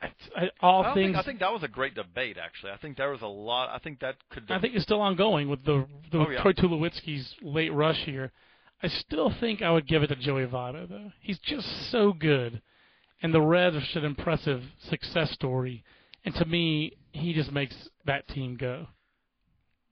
[0.00, 1.06] I, I, all I, things.
[1.08, 2.36] think, I think that was a great debate.
[2.42, 3.68] Actually, I think there was a lot.
[3.74, 4.46] I think that could.
[4.46, 6.42] Be I think it's still ongoing with the, the Oh, yeah.
[6.42, 8.32] Troy Tulowitzki's late rush here.
[8.82, 11.12] I still think I would give it to Joey Votto though.
[11.20, 12.60] He's just so good,
[13.22, 15.84] and the Reds are such an impressive success story.
[16.24, 17.74] And to me, he just makes
[18.04, 18.86] that team go.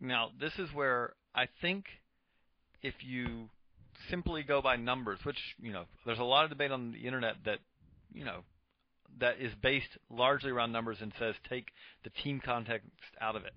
[0.00, 1.86] Now, this is where I think
[2.82, 3.48] if you
[4.10, 7.36] simply go by numbers, which, you know, there's a lot of debate on the internet
[7.44, 7.60] that,
[8.12, 8.40] you know,
[9.20, 11.68] that is based largely around numbers and says take
[12.02, 12.88] the team context
[13.20, 13.52] out of it.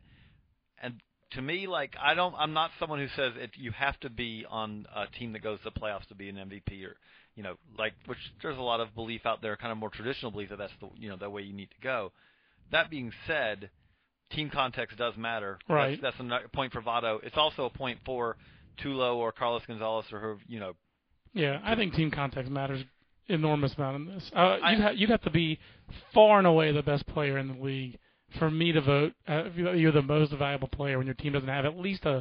[0.81, 1.01] And
[1.31, 4.85] to me, like I don't, I'm not someone who says you have to be on
[4.95, 6.95] a team that goes to the playoffs to be an MVP or,
[7.37, 10.31] you know, like which there's a lot of belief out there, kind of more traditional
[10.31, 12.11] belief that that's the, you know, the way you need to go.
[12.71, 13.69] That being said,
[14.31, 15.59] team context does matter.
[15.69, 15.97] Right.
[16.01, 17.19] That's, that's a point for Votto.
[17.23, 18.35] It's also a point for
[18.83, 20.73] Tulo or Carlos Gonzalez or who, you know,
[21.33, 22.83] Yeah, I think team context matters
[23.29, 24.31] enormous amount in this.
[24.35, 25.59] Uh, you'd, ha- you'd have to be
[26.13, 27.97] far and away the best player in the league
[28.39, 29.13] for me to vote.
[29.27, 32.17] Uh, you- you're the most valuable player when your team doesn't have at least a,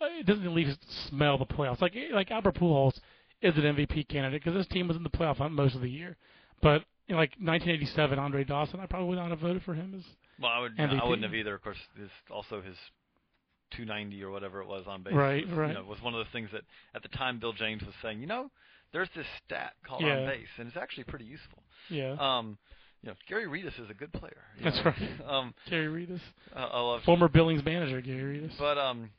[0.00, 1.80] uh, it doesn't at least smell the playoffs.
[1.80, 2.98] Like like Albert Pujols
[3.44, 5.90] is an MVP candidate because this team was in the playoff hunt most of the
[5.90, 6.16] year.
[6.62, 10.04] But in like 1987, Andre Dawson, I probably would not have voted for him as
[10.40, 11.00] well, I would, MVP.
[11.00, 11.54] I wouldn't have either.
[11.54, 12.76] Of course, his also his
[13.72, 15.14] 290 or whatever it was on base.
[15.14, 15.68] Right, was, right.
[15.68, 16.62] You know, was one of the things that
[16.94, 18.50] at the time Bill James was saying, you know,
[18.92, 20.18] there's this stat called Yeah.
[20.20, 21.62] on base, and it's actually pretty useful.
[21.90, 22.16] yeah.
[22.18, 22.56] Um,
[23.02, 24.38] you know, Gary Redus is a good player.
[24.62, 24.84] That's know.
[24.84, 25.10] right.
[25.28, 26.20] Um, Gary Redus,
[26.56, 28.56] I I love, former Billings manager Gary Reedus.
[28.58, 29.10] but um,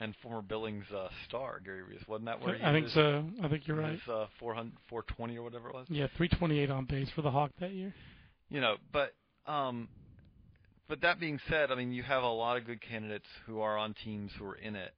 [0.00, 3.24] and former Billings uh, star Gary Redus wasn't that where he I think so.
[3.42, 3.92] I think you're right.
[3.92, 5.86] his, uh, 400, 420 or whatever it was.
[5.88, 7.94] Yeah, 328 on base for the Hawk that year.
[8.48, 9.14] you know, but
[9.46, 9.88] um,
[10.88, 13.78] but that being said, I mean, you have a lot of good candidates who are
[13.78, 14.92] on teams who are in it,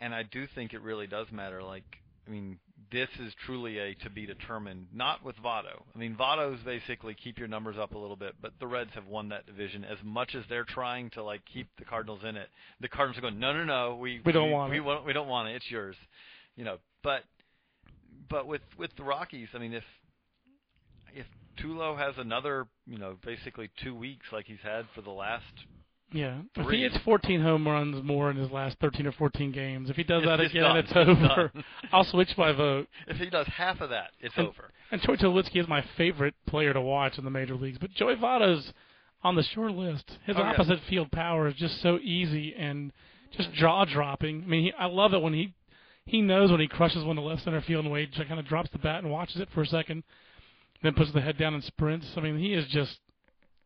[0.00, 1.62] and I do think it really does matter.
[1.62, 1.84] Like,
[2.26, 2.58] I mean,
[2.90, 5.82] this is truly a to be determined, not with Votto.
[5.94, 9.06] I mean, Votto's basically keep your numbers up a little bit, but the Reds have
[9.06, 12.48] won that division as much as they're trying to like keep the Cardinals in it.
[12.80, 15.12] The Cardinals are going, no, no, no, we We don't want we it." want we
[15.12, 15.56] don't want it.
[15.56, 15.96] It's yours,
[16.56, 16.78] you know.
[17.02, 17.22] But
[18.28, 19.84] but with with the Rockies, I mean, if
[21.14, 21.26] if
[21.62, 25.44] Tulo has another, you know, basically two weeks like he's had for the last,
[26.12, 26.38] Yeah.
[26.54, 26.76] If Three.
[26.78, 30.04] he hits 14 home runs more in his last 13 or 14 games, if he
[30.04, 30.76] does It's- that again, done.
[30.76, 31.52] it's over.
[31.92, 32.88] I'll switch my vote.
[33.08, 34.70] if he does half of that, it's And- over.
[34.92, 38.14] And Troy Tulowitzki is my favorite player to watch in the major leagues, but Joey
[38.14, 38.72] Votto's
[39.24, 40.18] on the short list.
[40.26, 40.50] His Oh, yeah.
[40.50, 42.92] opposite field power is just so easy and
[43.32, 44.44] just jaw dropping.
[44.44, 45.54] I mean, he, I love it when he
[46.08, 48.70] he knows when he crushes one to left center field and Wade kind of drops
[48.70, 50.04] the bat and watches it for a second,
[50.80, 52.06] then puts the head down and sprints.
[52.16, 53.00] I mean, he is just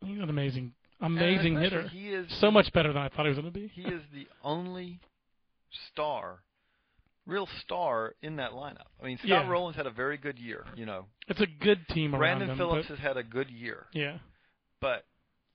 [0.03, 1.87] he's an amazing amazing hitter.
[1.87, 3.67] He is So much better than I thought he was going to be.
[3.73, 4.99] He is the only
[5.91, 6.39] star,
[7.25, 8.87] real star in that lineup.
[9.01, 9.49] I mean, Scott Yeah.
[9.49, 10.65] Rolen's had a very good year.
[10.75, 12.57] You know, It's a good team around Brandon.
[12.57, 14.17] Phillips has had a good year, yeah,
[14.79, 15.05] but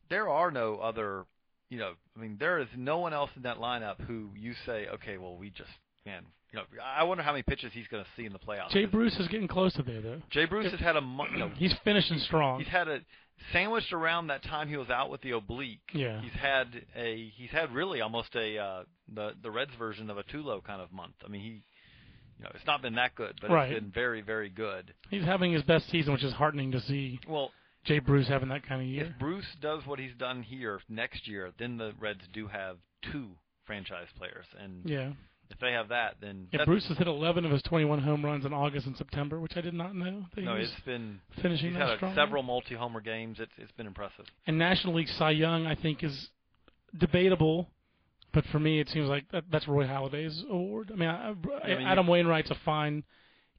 [0.08, 1.24] there are no other.
[1.68, 4.86] You know, I mean, there is no one else in that lineup who you say,
[4.86, 5.70] okay, well, we just
[6.04, 6.22] man.
[6.52, 8.70] You know, I wonder how many pitches he's going to see in the playoffs.
[8.70, 10.22] Jay Bruce is getting close to there though.
[10.30, 11.30] Jay Bruce has had a month.
[11.32, 12.60] You know, He's finishing strong.
[12.60, 13.00] he's had a
[13.52, 15.80] sandwiched around that time he was out with the oblique.
[15.92, 16.20] Yeah.
[16.22, 18.82] He's had a he's had really almost a uh
[19.12, 21.14] the the Reds version of a Tulo kind of month.
[21.24, 21.62] I mean he
[22.38, 23.72] you know, it's not been that good, but Right.
[23.72, 24.94] it's been very very good.
[25.10, 27.18] He's having his best season, which is heartening to see.
[27.28, 27.50] Well,
[27.84, 29.06] Jay Bruce having that kind of year.
[29.12, 32.76] if Bruce does what he's done here next year, then the Reds do have
[33.12, 33.30] two
[33.66, 35.12] franchise players and Yeah.
[35.50, 38.44] If they have that then Yeah, Bruce has hit 11 of his 21 home runs
[38.44, 40.24] in August and September, which I did not know.
[40.34, 43.38] That no, it's been finishing he's had several multi-homer games.
[43.40, 44.26] It's it's been impressive.
[44.46, 46.28] And National League Cy Young, I think, is
[46.98, 47.68] debatable,
[48.32, 50.90] but for me, it seems like that, that's Roy Halladay's award.
[50.92, 53.04] I mean, I, I, I mean, Adam Wainwright's a fine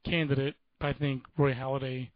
[0.04, 2.10] candidate, but I think Roy Halladay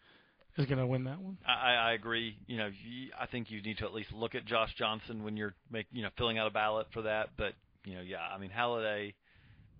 [0.59, 1.39] is going to win that one.
[1.47, 2.37] I, I agree.
[2.47, 5.37] You know, you, I think you need to at least look at Josh Johnson when
[5.37, 7.31] you're make you know filling out a ballot for that.
[7.37, 7.55] But
[7.85, 9.15] you know, yeah, I mean Halladay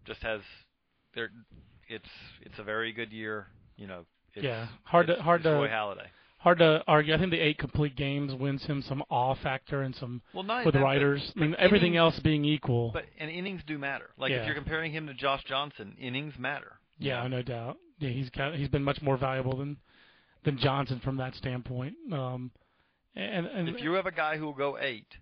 [0.05, 0.41] just has
[1.15, 1.31] there.
[1.89, 2.09] It's
[2.41, 3.47] it's a very good year.
[3.77, 6.07] You know, it's, Yeah, hard to- hard to- Roy Halladay.
[6.39, 7.15] Hard to argue.
[7.15, 10.65] I think the eight complete games wins him some awe factor and some Well, not
[10.67, 11.33] with that, writers.
[11.37, 12.91] I mean, everything innings- else being equal.
[12.93, 14.11] But and innings do matter.
[14.17, 14.39] Like Yeah.
[14.41, 16.81] if you're comparing him to Josh Johnson, innings matter.
[16.99, 17.79] Yeah, no doubt.
[17.99, 19.77] Yeah, he's got he's been much more valuable than
[20.43, 21.95] than Johnson from that standpoint.
[22.13, 22.51] Um,
[23.15, 25.19] and, and if you have a guy who will go eight,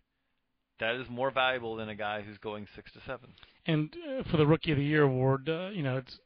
[0.80, 3.28] that is more valuable than a guy who's going six to seven.
[3.66, 6.18] And uh, for the Rookie of the Year award, uh, you know, it's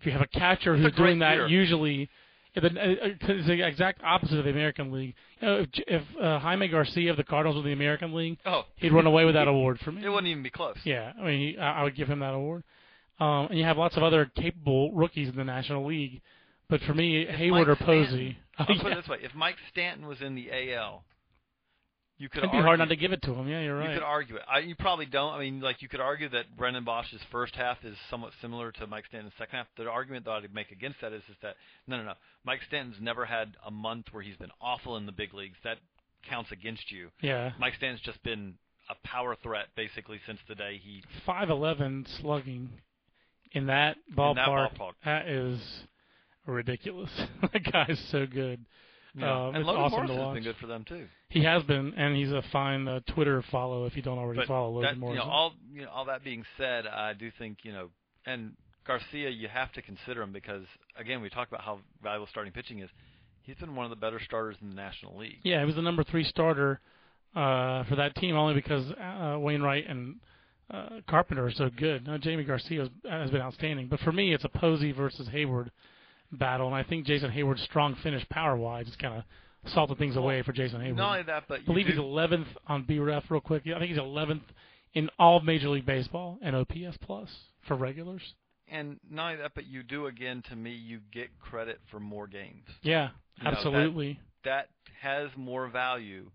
[0.00, 1.46] if you have a catcher It's who's a doing that, year.
[1.46, 2.08] usually
[2.54, 2.70] the, uh,
[3.28, 5.14] it's the exact opposite of the American League.
[5.40, 8.62] You know, if, if uh, Jaime Garcia of the Cardinals were the American League, Oh,
[8.76, 10.04] he'd run away with that award for me.
[10.04, 10.76] It wouldn't even be close.
[10.84, 12.64] Yeah, I mean, he, I I would give him that award.
[13.20, 16.22] Um, and you have lots of other capable rookies in the National League,
[16.70, 18.38] but for me, Heyward Mike or Posey.
[18.58, 21.04] I'll Oh, put it this way: if Mike Stanton was in the AL,
[22.20, 23.48] you could It'd be argue, hard not to give it to him.
[23.48, 23.88] Yeah, you're right.
[23.88, 24.42] You could argue it.
[24.46, 25.32] I, you probably don't.
[25.32, 28.86] I mean, like you could argue that Brennan Boesch's first half is somewhat similar to
[28.86, 29.66] Mike Stanton's second half.
[29.78, 31.56] The argument that I'd make against that is, is that
[31.86, 32.12] no, no, no.
[32.44, 35.56] Mike Stanton's never had a month where he's been awful in the big leagues.
[35.64, 35.78] That
[36.28, 37.08] counts against you.
[37.22, 38.52] yeah, Mike Stanton's just been
[38.90, 41.02] a power threat basically since the day he.
[41.24, 42.68] five eleven slugging
[43.52, 44.30] in that ballpark.
[44.30, 44.78] In that ballpark.
[44.78, 44.92] ballpark.
[45.06, 45.58] that is
[46.46, 47.10] ridiculous.
[47.40, 48.66] that guy's so good.
[49.14, 51.06] Know, Um, and Logan awesome Morris has been good for them too.
[51.28, 54.48] He has been, and he's a fine uh, Twitter follow if you don't already But
[54.48, 57.58] follow Logan that, you know, all you know, all that being said, I do think
[57.62, 57.88] you know,
[58.26, 58.52] and
[58.86, 60.64] Garcia, you have to consider him because
[60.96, 62.90] again, we talk about how valuable starting pitching is.
[63.42, 65.38] He's been one of the better starters in the National League.
[65.42, 66.80] Yeah, he was the number three starter
[67.34, 70.16] uh, for that team only because uh, Wainwright and
[70.70, 72.06] uh, Carpenter are so good.
[72.06, 75.70] Now, Jamie Garcia has, has been outstanding, but for me, it's a Posey versus Heyward
[76.32, 79.24] battle, and I think Jason Heyward's strong finish power wise is kind of
[79.72, 80.96] salted things away for Jason Heyward.
[80.96, 83.62] Not only that, but I believe you he's 11th on BREF real quick.
[83.66, 84.42] I think he's 11th
[84.94, 87.28] in all Major League Baseball and OPS plus
[87.66, 88.22] for regulars.
[88.72, 90.42] and not only that, but you do again.
[90.48, 92.64] To me, you get credit for more games.
[92.82, 94.20] Yeah, You know, that- absolutely.
[94.44, 94.68] That
[95.02, 96.30] has more value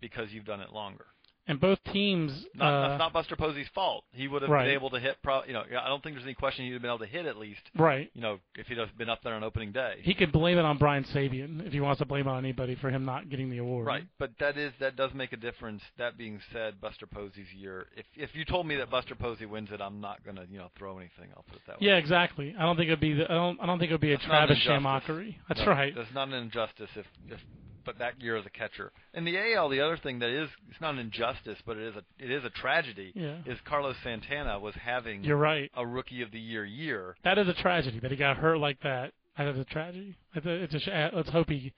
[0.00, 1.06] because you've done it longer.
[1.48, 2.44] And both teams.
[2.54, 4.02] Not, uh, that's not Buster Posey's fault.
[4.12, 4.64] He would have Right.
[4.64, 5.16] been able to hit.
[5.22, 7.24] Pro, you know, I don't think there's any question he'd have been able to hit
[7.24, 7.60] at least.
[7.76, 8.10] right.
[8.14, 9.98] You know, if he'd have been up there on opening day.
[10.02, 12.74] He could blame it on Brian Sabean if he wants to blame it on anybody
[12.74, 13.86] for him not getting the award.
[13.86, 15.82] Right, but that is that does make a difference.
[15.98, 17.86] That being said, Buster Posey's year.
[17.96, 20.70] If if you told me that Buster Posey wins it, I'm not gonna you know
[20.76, 21.28] throw anything.
[21.36, 21.86] I'll put it that way.
[21.86, 22.56] Yeah, exactly.
[22.58, 23.12] I don't think it'd be.
[23.14, 23.60] The, I don't.
[23.60, 24.58] I don't think it'd be a That's an Travis.
[24.66, 25.36] Shamockery.
[25.48, 25.94] That's No, right.
[25.94, 27.40] That's not an injustice if if
[27.86, 28.92] but that year as a catcher.
[29.14, 31.94] In the AL, the other thing that is it's not an injustice, but it is
[31.96, 33.12] a it is a tragedy.
[33.14, 33.36] Yeah.
[33.46, 35.70] Is Carlos Santana was having You're right.
[35.74, 37.16] a rookie of the year year.
[37.24, 39.12] That is a tragedy that he got hurt like that.
[39.38, 40.16] That is a tragedy.
[40.34, 41.72] It's a, it's a uh, let's hope he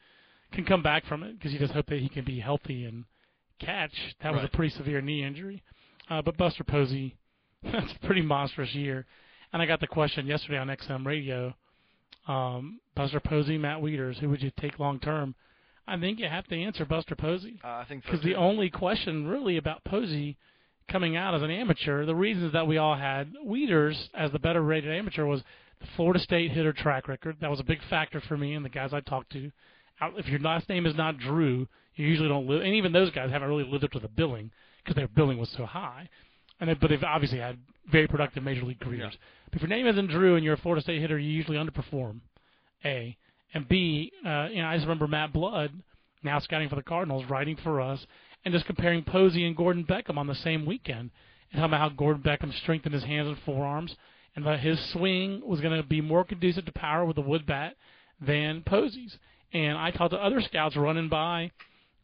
[0.53, 3.05] can come back from it because you just hope that he can be healthy and
[3.61, 3.92] catch.
[4.23, 4.53] That was Right.
[4.53, 5.62] a pretty severe knee injury.
[6.11, 7.16] Uh, but Buster Posey,
[7.62, 9.05] that's a pretty monstrous year.
[9.53, 11.55] And I got the question yesterday on XM Radio.
[12.27, 15.35] Um, Buster Posey, Matt Wieters, who would you take long term?
[15.88, 17.59] I think you have to answer Buster Posey.
[17.64, 20.37] Uh, I think so Because the only question really about Posey
[20.88, 24.62] coming out as an amateur, the reasons that we all had Wieters as the better
[24.62, 25.42] rated amateur was
[25.81, 27.37] the Florida State hitter track record.
[27.40, 29.51] That was a big factor for me and the guys I talked to.
[30.16, 33.31] If your last name is not Drew, you usually don't live, and even those guys
[33.31, 34.51] haven't really lived up to the billing
[34.83, 36.09] because their billing was so high.
[36.61, 37.59] And they, but they've obviously had
[37.90, 39.16] very productive major league careers.
[39.51, 42.20] But if your name isn't Drew and you're a Florida State hitter, you usually underperform.
[42.85, 43.16] A
[43.54, 45.72] and B, uh, you know, I just remember Matt Blood,
[46.22, 48.04] now scouting for the Cardinals, writing for us,
[48.44, 51.11] and just comparing Posey and Gordon Beckham on the same weekend,
[51.50, 53.94] and talking about how Gordon Beckham strengthened his hands and forearms,
[54.37, 57.46] and that his swing was going to be more conducive to power with a wood
[57.46, 57.76] bat
[58.20, 59.16] than Posey's.
[59.52, 61.50] And I talked to other scouts running by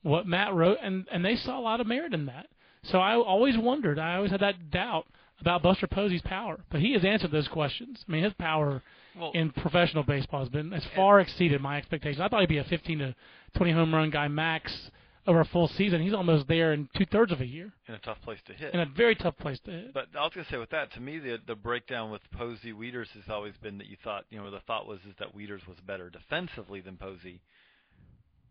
[0.02, 2.46] what Matt wrote, and and they saw a lot of merit in that.
[2.84, 5.06] So I always wondered, I always had that doubt
[5.40, 8.04] about Buster Posey's power, but he has answered those questions.
[8.08, 8.82] I mean, his power
[9.18, 12.20] Well, in professional baseball has been has far exceeded my expectations.
[12.20, 13.14] I thought he'd be a 15 to
[13.56, 14.90] 20 home run guy max
[15.26, 16.02] over a full season.
[16.02, 18.74] He's almost there in two thirds of a year, in a tough place to hit.
[18.74, 19.94] in a very tough place to hit.
[19.94, 23.08] But I was to say with that, to me, the the breakdown with Posey Wieters
[23.14, 25.78] has always been that you thought, you know, the thought was is that Wieters was
[25.86, 27.40] better defensively than Posey.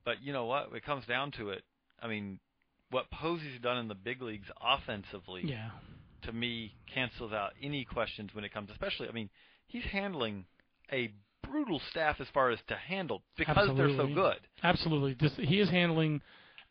[0.03, 0.69] But you know what?
[0.69, 1.63] When it comes down to it,
[2.01, 2.39] I mean,
[2.89, 5.69] what Posey's done in the big leagues offensively, yeah,
[6.25, 8.69] to me, cancels out any questions when it comes.
[8.71, 9.29] Especially, I mean,
[9.67, 10.45] he's handling
[10.91, 11.11] a
[11.49, 14.37] brutal staff as far as to handle because they're so good.
[14.63, 15.15] absolutely.
[15.15, 16.21] Just he is handling.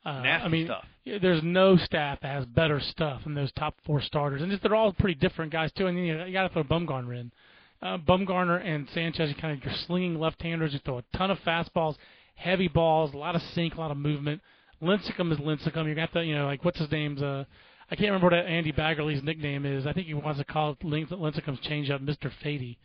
[0.04, 0.84] Uh, Nasty I mean, stuff.
[1.22, 4.74] there's no staff that has better stuff than those top four starters, and just, they're
[4.74, 5.86] all pretty different guys too.
[5.86, 7.30] And you, you got to throw Bumgarner in.
[7.80, 10.72] Uh, Bumgarner and Sanchez, you kind of you're slinging left-handers.
[10.72, 11.94] You throw a ton of fastballs,
[12.34, 14.40] heavy balls, a lot of sink, a lot of movement.
[14.82, 15.88] Lincecum is Lincecum.
[15.88, 17.44] You got the you know like what's his name's uh
[17.92, 19.86] I can't remember what Andy Baggarly's nickname is.
[19.86, 22.30] I think he wants to call Linc- Lincecum's changeup Mr.
[22.42, 22.78] Fady.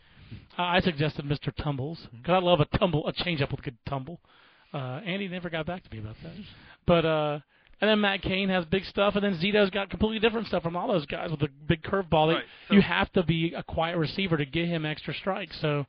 [0.57, 1.55] I suggested Mr.
[1.55, 4.19] Tumbles because I love a tumble, a changeup with a good tumble.
[4.73, 6.33] Uh, Andy never got back to me about that.
[6.85, 7.39] But uh,
[7.79, 10.75] and then Matt Cain has big stuff, and then Zito's got completely different stuff from
[10.75, 12.33] all those guys with a big curveball.
[12.33, 15.57] Right, so- you have to be a quiet receiver to get him extra strikes.
[15.61, 15.85] So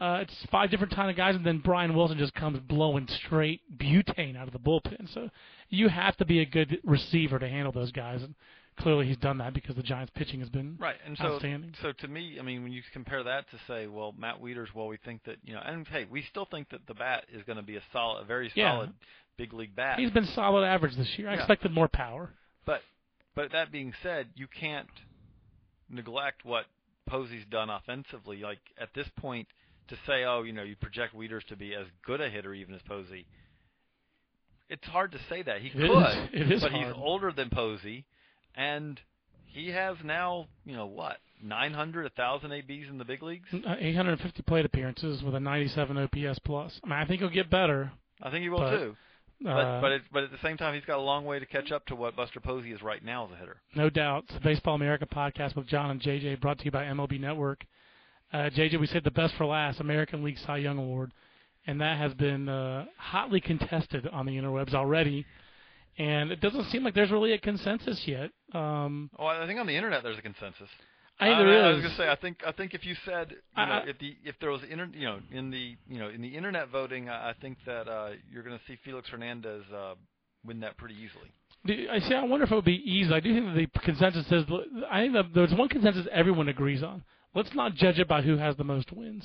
[0.00, 3.60] Uh, it's five different kind of guys, and then Brian Wilson just comes blowing straight
[3.78, 5.12] butane out of the bullpen.
[5.12, 5.28] So
[5.68, 8.34] you have to be a good receiver to handle those guys, and
[8.78, 11.74] clearly he's done that because the Giants' pitching has been Right, and so outstanding.
[11.82, 14.86] so to me, I mean, when you compare that to say, well, Matt Wieters, well,
[14.88, 17.58] we think that you know, and hey, we still think that the bat is going
[17.58, 18.72] to be a solid, a very Yeah.
[18.72, 18.94] solid
[19.36, 19.98] big league bat.
[19.98, 21.28] He's been solid average this year.
[21.28, 21.38] I Yeah.
[21.40, 22.32] expected more power.
[22.64, 22.82] But
[23.34, 24.88] but that being said, you can't
[25.88, 26.64] neglect what
[27.06, 28.38] Posey's done offensively.
[28.38, 29.46] Like at this point,
[29.90, 32.74] to say, oh, you know, you project Wieters to be as good a hitter even
[32.74, 33.26] as Posey.
[34.68, 36.28] It's hard to say that he It could, is.
[36.32, 36.86] It is but hard.
[36.86, 38.04] he's older than Posey,
[38.54, 39.00] and
[39.46, 43.48] he has now, you know, what 900, 1,000 ABs in the big leagues.
[43.52, 46.78] Uh, 850 plate appearances with a 97 OPS plus.
[46.84, 47.90] I mean, I think he'll get better.
[48.22, 48.96] I think he will But, too.
[49.42, 51.46] But Uh, but it, but at the same time, he's got a long way to
[51.46, 53.56] catch up to what Buster Posey is right now as a hitter.
[53.74, 54.24] No doubt.
[54.24, 57.64] It's the Baseball America podcast with John and JJ, brought to you by MLB Network.
[58.32, 61.12] Uh, JJ, we said the best for last, American League Cy Young Award,
[61.66, 65.26] and that has been uh, hotly contested on the interwebs already.
[65.98, 68.30] And it doesn't seem like there's really a consensus yet.
[68.54, 70.68] Um, Oh, I think on the internet there's a consensus.
[71.18, 73.36] I think there I was gonna say, I think I think if you said, you
[73.54, 76.22] I- know, if the if there was inter, you know, in the you know in
[76.22, 79.94] the internet voting, I I think that uh, you're going to see Felix Hernandez uh,
[80.46, 81.30] win that pretty easily.
[81.90, 82.14] I see.
[82.14, 83.12] I wonder if it would be easy.
[83.12, 84.44] I do think that the consensus is.
[84.90, 87.02] I think that there's one consensus everyone agrees on.
[87.34, 89.24] Let's not judge it by who has the most wins.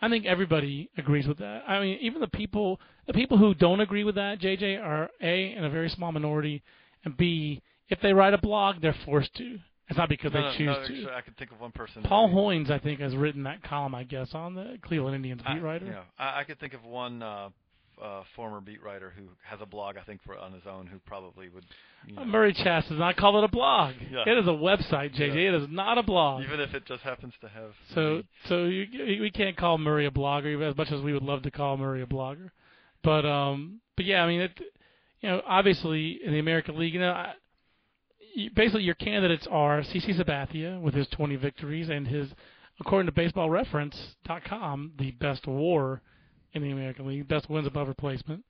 [0.00, 1.62] I think everybody agrees with that.
[1.66, 5.52] I mean, even the people, the people who don't agree with that, JJ, are a
[5.52, 6.62] in a very small minority,
[7.04, 9.58] and b if they write a blog, they're forced to.
[9.88, 10.80] It's not because No, they choose no, to.
[10.80, 12.02] actually, I could think of one person.
[12.02, 15.54] Paul Hoynes, I think, has written that column, I guess, on the Cleveland Indians I,
[15.54, 15.86] beat writer.
[15.86, 17.48] You know, I, I could think of one uh,
[18.02, 20.98] uh, former beat writer who has a blog, I think, for on his own, who
[21.00, 21.64] probably would.
[22.06, 23.94] You know, Uh, Murray Chass does not call it a blog.
[24.10, 24.24] Yeah.
[24.26, 25.34] It is a website, JJ.
[25.34, 25.48] Yeah.
[25.48, 26.42] It is not a blog.
[26.44, 27.72] even if it just happens to have.
[27.94, 28.86] So, so you,
[29.20, 31.76] we can't call Murray a blogger even as much as we would love to call
[31.76, 32.50] Murray a blogger.
[33.02, 34.60] But, um, but yeah, I mean, it,
[35.20, 37.32] you know, obviously in the American League, you know, I,
[38.34, 42.28] you, basically your candidates are CC Sabathia with his 20 victories and his,
[42.80, 46.00] according to BaseballReference.com, the best WAR
[46.62, 48.44] in the American League, best wins above replacement.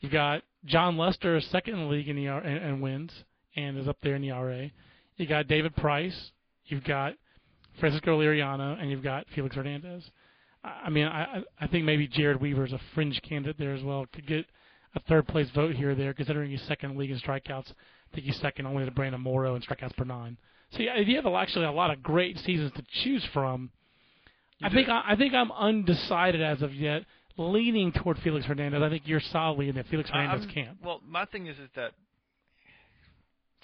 [0.00, 3.12] You've got Jon Lester, second in the league in ER, and, and wins,
[3.56, 4.70] and is up there in the ERA.
[5.16, 6.32] You got David Price.
[6.66, 7.14] You've got
[7.78, 10.02] Francisco Liriano, and you've got Felix Hernandez.
[10.62, 13.82] I I mean, I I think maybe Jered Weaver is a fringe candidate there as
[13.82, 14.06] well.
[14.12, 14.46] Could get
[14.94, 17.70] a third place vote here or there, considering he's second in league in strikeouts.
[17.70, 20.36] I think he's second only to Brandon Morrow in strikeouts per nine.
[20.70, 23.70] So yeah, you have actually a lot of great seasons to choose from.
[24.62, 27.04] I think I, I think I'm undecided as of yet,
[27.36, 28.82] leaning toward Felix Hernandez.
[28.82, 30.78] I think you're solidly in the Felix Hernandez I'm- camp.
[30.82, 31.92] Well, my thing is is that,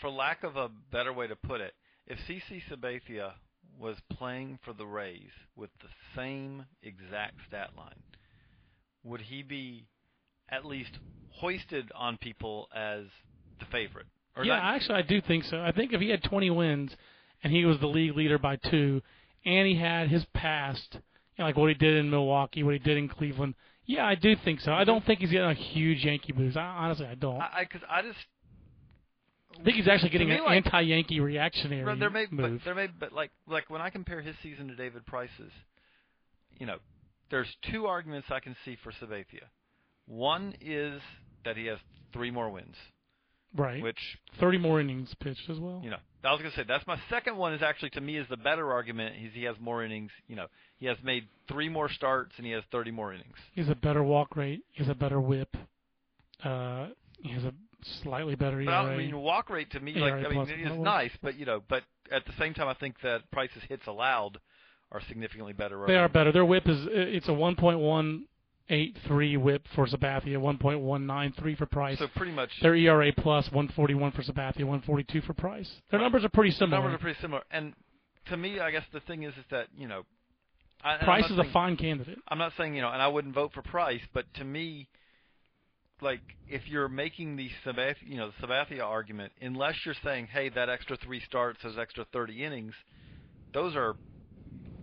[0.00, 1.74] for lack of a better way to put it,
[2.06, 3.32] if CC Sabathia
[3.78, 8.02] was playing for the Rays with the same exact stat line,
[9.04, 9.86] would he be
[10.50, 10.90] at least
[11.30, 13.04] hoisted on people as
[13.58, 14.06] the favorite?
[14.36, 15.60] Or yeah, not- actually, I do think so.
[15.60, 16.96] I think if he had 20 wins
[17.42, 19.02] and he was the league leader by two,
[19.44, 20.98] and he had his past,
[21.36, 24.14] you know, like what he did in Milwaukee, what he did in Cleveland, yeah, I
[24.14, 24.72] do think so.
[24.72, 26.56] I don't think he's getting a huge Yankee boost.
[26.56, 27.40] I, honestly, I don't.
[27.40, 28.18] I, I because I, just
[29.58, 32.60] I think he's actually getting an like- anti-Yankee reactionary there may, move.
[32.60, 35.52] but there may, but like, like when I compare his season to David Price's,
[36.58, 36.76] you know,
[37.30, 39.46] there's two arguments I can see for Sabathia.
[40.06, 41.00] One is
[41.44, 41.78] that he has
[42.12, 42.76] three more wins,
[43.56, 43.82] right.
[43.82, 43.98] which
[44.38, 45.80] 30 more innings pitched as well.
[45.82, 47.52] you know, I was gonna say that's my second one.
[47.52, 49.16] Is actually to me is the better argument.
[49.16, 50.10] He's he has more innings.
[50.28, 50.46] You know,
[50.78, 53.36] he has made three more starts and he has 30 more innings.
[53.54, 54.62] He has a better walk rate.
[54.72, 55.56] He has a better whip.
[56.44, 56.88] Uh,
[57.20, 57.52] he has a
[58.02, 61.10] slightly better But I mean, walk rate to me, like ERA I mean, it's nice,
[61.22, 64.38] but you know, but at the same time, I think that Price's hits allowed
[64.92, 65.84] are significantly better.
[65.86, 66.32] They are better.
[66.32, 67.32] Their whip is it's a
[68.72, 71.98] 1.183 whip for Sabathia, 1.193 for Price.
[71.98, 75.70] So pretty much Their ERA plus 141 for Sabathia, 142 for Price.
[75.90, 76.82] Their numbers are pretty The similar.
[76.82, 77.42] numbers are pretty similar.
[77.50, 77.74] And
[78.26, 80.02] to me, I guess the thing is, is that you know,
[80.82, 82.18] I, Price is a fine candidate.
[82.28, 84.88] I'm not saying you know, and I wouldn't vote for Price, but to me,
[86.00, 90.48] like if you're making the Sabathia, you know, the Sabathia argument, unless you're saying, hey,
[90.50, 92.74] that extra three starts, those extra 30 innings,
[93.54, 93.94] those are,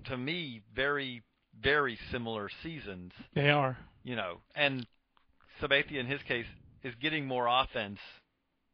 [0.05, 1.21] to me, very,
[1.61, 3.11] very similar seasons.
[3.33, 3.77] They are.
[4.03, 4.85] You know, and
[5.61, 6.45] Sabathia in his case
[6.83, 7.99] is getting more offense.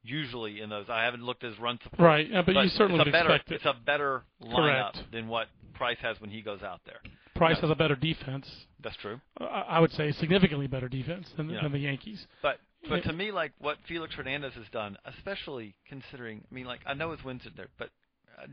[0.04, 2.00] Usually in those, I haven't looked at his run support.
[2.06, 3.56] Right, uh, but you certainly it's a better, expect it.
[3.56, 4.98] It's a better lineup Correct.
[5.12, 7.00] than what Price has when he goes out there.
[7.36, 7.62] Price Yeah.
[7.62, 8.68] has a better defense.
[8.84, 9.20] That's true.
[9.42, 11.64] I would say significantly better defense than, Yeah.
[11.64, 12.28] than the Yankees.
[12.44, 16.82] But but to me, like what Felix Hernandez has done, especially considering, I mean, like
[16.86, 17.90] I know his wins in there, but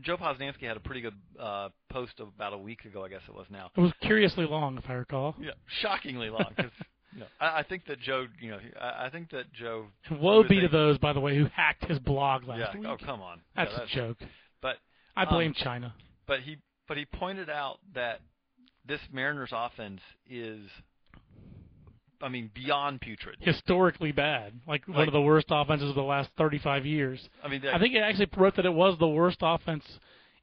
[0.01, 3.33] Joe Posnanski had a pretty good uh, post about a week ago, I guess it
[3.33, 3.69] was now.
[3.75, 5.35] It was curiously long, if I recall.
[5.39, 6.45] Yeah, shockingly long.
[6.55, 6.71] Cause,
[7.13, 9.87] you know, I, I think that Joe, you know, I, I think that Joe.
[10.11, 12.79] Woe be to those, by the way, who hacked his blog last Yeah.
[12.79, 12.87] week.
[12.89, 13.41] Oh, come on.
[13.55, 14.17] That's yeah, a joke.
[14.61, 14.77] But
[15.15, 15.93] I blame um, China.
[16.27, 16.57] but he
[16.87, 18.21] but he pointed out that
[18.87, 20.59] this Mariners offense is,
[22.23, 23.37] I mean, beyond putrid.
[23.41, 27.29] Historically bad, like, one of the worst offenses of the last 35 years.
[27.43, 29.83] I mean, I think it actually wrote that it was the worst offense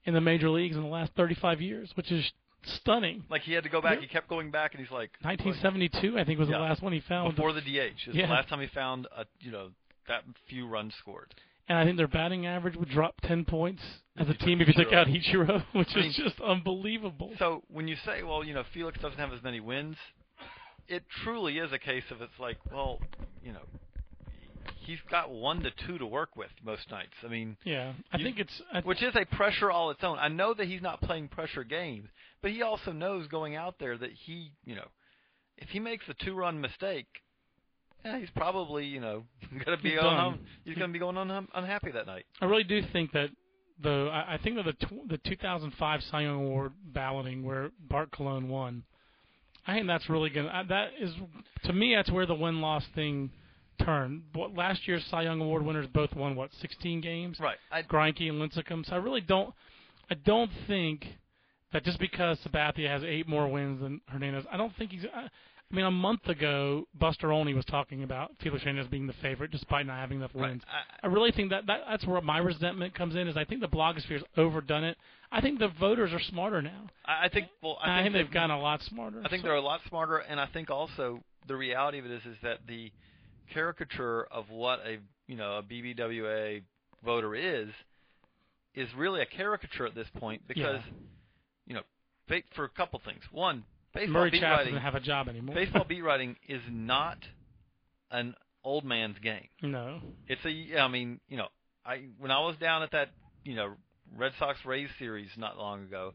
[0.05, 2.31] in the major leagues in the last 35 years, which is
[2.63, 3.25] stunning.
[3.31, 4.01] like he had to go back.
[4.01, 6.59] He kept going back, and he's like, 1972, I think, was Yeah.
[6.59, 7.35] the last one he found.
[7.35, 8.07] before the DH.
[8.09, 8.27] Is Yeah.
[8.27, 9.71] the last time he found a you know
[10.09, 11.33] that few runs scored.
[11.69, 13.83] and I think their batting average would drop 10 points
[14.19, 17.33] as a team if you took out Ichiro, which I mean- is just unbelievable.
[17.39, 19.97] So when you say, well, you know, Felix doesn't have as many wins,
[20.91, 22.99] it truly is a case of it's like, well,
[23.43, 23.63] you know,
[24.87, 27.15] he's got one to two to work with most nights.
[27.25, 30.19] I mean, yeah, I you- think it's I, which is a pressure all its own.
[30.19, 32.09] I know that he's not playing pressure games,
[32.43, 34.89] but he also knows going out there that he, you know,
[35.57, 37.07] if he makes a two-run mistake,
[38.05, 39.25] yeah, he's probably, you know,
[39.65, 40.39] going to be He's on done.
[40.65, 42.25] He's going to be going un- unhappy that night.
[42.41, 43.29] I really do think that
[43.83, 48.31] the I, I think that the tw- the 2005 Cy Young Award balloting where Bartolo
[48.31, 48.83] Colon won,
[49.71, 51.13] I think that's really uh, that is
[51.65, 53.31] to me that's where the win loss thing
[53.85, 54.23] turned.
[54.35, 57.57] What last year's Cy Young Award winners both won what 16 games, Right.
[57.71, 58.85] I, Greinke and Lincecum.
[58.85, 59.55] So I really don't
[60.11, 61.07] I don't think
[61.73, 65.05] that just because Sabathia has eight more wins than Hernandez, I don't think he's.
[65.15, 65.29] I,
[65.71, 69.53] I mean, a month ago, Buster Olney was talking about Felix Hernandez being the favorite
[69.53, 70.51] despite not having enough right.
[70.51, 70.63] wins.
[70.67, 73.29] I, I really think that, that that's where my resentment comes in.
[73.29, 74.97] Is I think the blogosphere's overdone it.
[75.31, 76.89] I think the voters are smarter now.
[77.05, 77.49] I I think.
[77.63, 79.23] Well, And I think, they've that- gotten a lot smarter.
[79.25, 82.11] I think So- they're a lot smarter, and I think also the reality of it
[82.11, 82.91] is is that the
[83.53, 84.99] caricature of what a
[85.29, 86.63] you know a BBWA
[87.05, 87.69] voter is
[88.75, 90.81] is really a caricature at this point because
[91.67, 91.83] you know
[92.55, 93.23] for a couple things.
[93.31, 93.65] One,
[93.95, 94.75] baseball Murray beat Chass writing.
[94.75, 95.55] doesn't have a job anymore.
[95.55, 97.19] baseball beat writing is not
[98.11, 98.35] an
[98.65, 99.49] old man's game.
[99.63, 100.01] no.
[100.29, 101.49] It's a I mean you know
[101.85, 103.11] I when I was down at that
[103.45, 103.73] you know
[104.17, 106.13] Red Sox Rays series not long ago,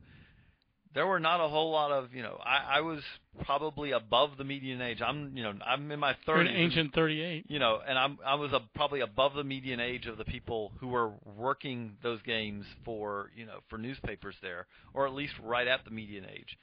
[0.93, 2.99] there were not a whole lot of you know I, I was
[3.45, 5.01] probably above the median age.
[5.01, 6.55] I'm you know I'm in my You're an 30s.
[6.57, 7.45] ancient 38.
[7.49, 10.71] You know, and I'm I was a, probably above the median age of the people
[10.79, 15.67] who were working those games for you know for newspapers there, or at least right
[15.67, 16.57] at the median age.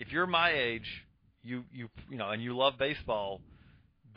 [0.00, 0.86] If you're my age,
[1.42, 3.40] you you you know, and you love baseball,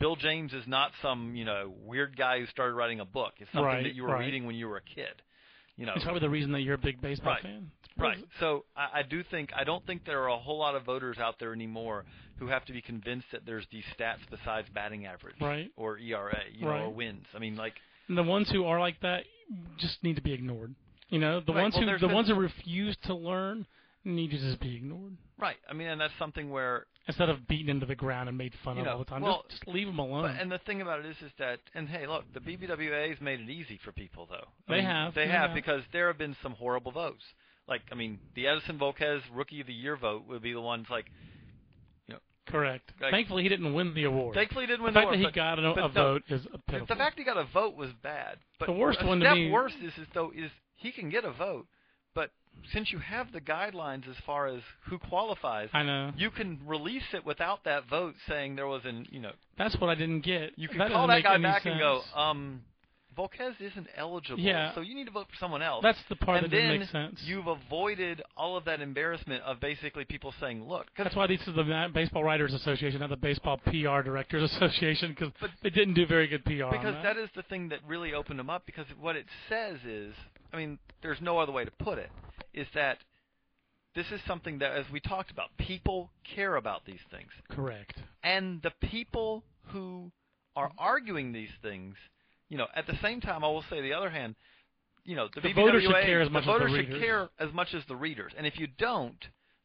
[0.00, 3.34] Bill James is not some you know weird guy who started writing a book.
[3.38, 4.20] It's something Right, that you were right.
[4.20, 5.22] reading when you were a kid.
[5.76, 7.42] You know, It's probably the reason that you're a big baseball Right.
[7.42, 7.70] fan.
[7.96, 8.18] Right.
[8.40, 11.18] So I, I do think I don't think there are a whole lot of voters
[11.18, 12.04] out there anymore
[12.38, 15.70] who have to be convinced that there's these stats besides batting average Right.
[15.76, 17.26] or ERA, you know, or wins.
[17.34, 17.74] I mean, like
[18.08, 19.24] And the ones who are like that
[19.78, 20.74] just need to be ignored.
[21.08, 23.66] You know, the Right, ones well, who the been- ones who refuse to learn
[24.04, 25.56] need to just be ignored right.
[25.68, 26.86] I mean, and that's something where.
[27.08, 29.22] instead of beaten into the ground and made fun You of know, all the time.
[29.22, 30.22] well, just, just leave them alone.
[30.32, 33.40] But, and the thing about it is, is that, and hey, look, the BBWA's made
[33.40, 34.46] it easy for people, though.
[34.68, 35.54] I They mean, have, They they have have.
[35.54, 37.22] because there have been some horrible votes.
[37.68, 40.86] Like, I mean, the Edinson Volquez Rookie of the Year vote would be the ones
[40.90, 41.06] like.
[42.46, 42.92] Correct.
[43.00, 44.34] Like- Thankfully, he didn't win the award.
[44.34, 45.88] Thankfully, he didn't win the win fact the that he award, got a, a no,
[45.88, 46.86] vote is a pitiful.
[46.94, 48.36] The fact he got a vote was bad.
[48.60, 51.32] But The worst one to me- worse is, is though is he can get a
[51.32, 51.66] vote,
[52.72, 56.12] since you have the guidelines as far as who qualifies, I know.
[56.16, 59.90] you can release it without that vote saying there was an you know That's what
[59.90, 60.52] I didn't get.
[60.56, 61.72] you can that call that guy back sense.
[61.74, 62.62] and go um.
[63.16, 64.74] Volquez isn't eligible, Yeah.
[64.74, 65.84] so you need to vote for someone else.
[65.84, 67.20] That's the part and that then didn't make sense.
[67.24, 71.38] you've avoided all of that embarrassment of basically people saying, "Look, 'cause That's why this
[71.46, 75.30] is the Baseball Writers Association, not the Baseball PR Directors Association, because
[75.62, 76.64] they didn't do very good PR.
[76.64, 77.14] on because that.
[77.14, 80.12] that is the thing that really opened them up because what it says is
[80.52, 82.10] i mean there's no other way to put it
[82.54, 82.98] is that
[83.94, 87.98] this is something that as we talked about people care about these things correct.
[88.22, 90.10] and the people who
[90.56, 91.94] are arguing these things
[92.48, 94.34] you know at the same time i will say the other hand
[95.04, 96.78] you know the, The BBWA, voters should care as the much as the voters should
[96.88, 97.00] readers.
[97.02, 99.18] care as much as the readers and if you don't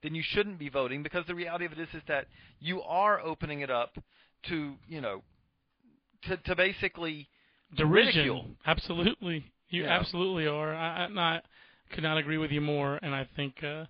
[0.03, 2.25] then you shouldn't be voting because the reality of it is is that
[2.59, 3.97] you are opening it up
[4.47, 5.21] to you know
[6.27, 7.27] to to basically
[7.77, 7.91] Derision.
[8.15, 8.45] ridicule.
[8.65, 9.45] Absolutely.
[9.69, 9.99] You Yeah.
[9.99, 10.73] absolutely are.
[10.73, 11.45] I, I not
[11.91, 13.85] could not agree with you more, and I think uh,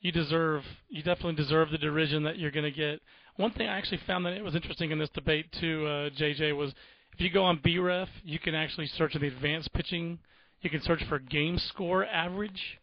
[0.00, 3.00] you deserve, you definitely deserve the derision that you're going to get.
[3.36, 6.56] One thing I actually found that it was interesting in this debate too, uh, JJ,
[6.56, 6.72] was
[7.14, 10.18] if you go on BREF, you can actually search in the advanced pitching.
[10.62, 12.78] You can search for game score average.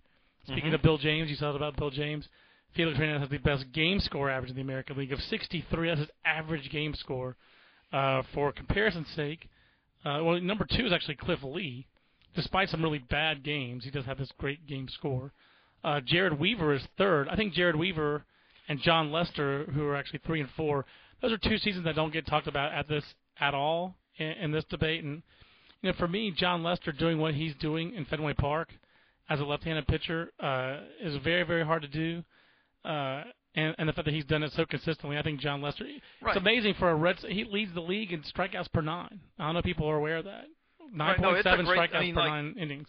[0.45, 0.75] Speaking Mhm.
[0.75, 2.27] of Bill James, you saw about Bill James.
[2.73, 5.89] Felix Hernandez has the best game score average in the American League of 63.
[5.89, 7.35] That's his average game score.
[7.91, 9.47] Uh, for comparison's sake,
[10.05, 11.85] uh, well, number two is actually Cliff Lee,
[12.37, 15.33] despite some really bad games, he does have this great game score.
[15.83, 17.27] Uh, Jered Weaver is third.
[17.27, 18.23] I think Jered Weaver
[18.69, 20.85] and Jon Lester, who are actually three and four,
[21.21, 23.03] those are two seasons that don't get talked about at this
[23.39, 25.03] at all in, in this debate.
[25.03, 25.23] And
[25.81, 28.69] you know, for me, Jon Lester doing what he's doing in Fenway Park
[29.29, 32.23] as a left-handed pitcher uh, is very, very hard to do.
[32.85, 33.23] Uh,
[33.55, 35.85] and, and the fact that he's done it so consistently, I think Jon Lester.
[36.21, 36.35] Right.
[36.35, 37.25] It's amazing for a Reds.
[37.27, 39.19] He leads the league in strikeouts per nine.
[39.39, 40.45] I don't know if people are aware of that.
[40.93, 42.87] Nine point seven strikeouts I mean, per like, nine innings.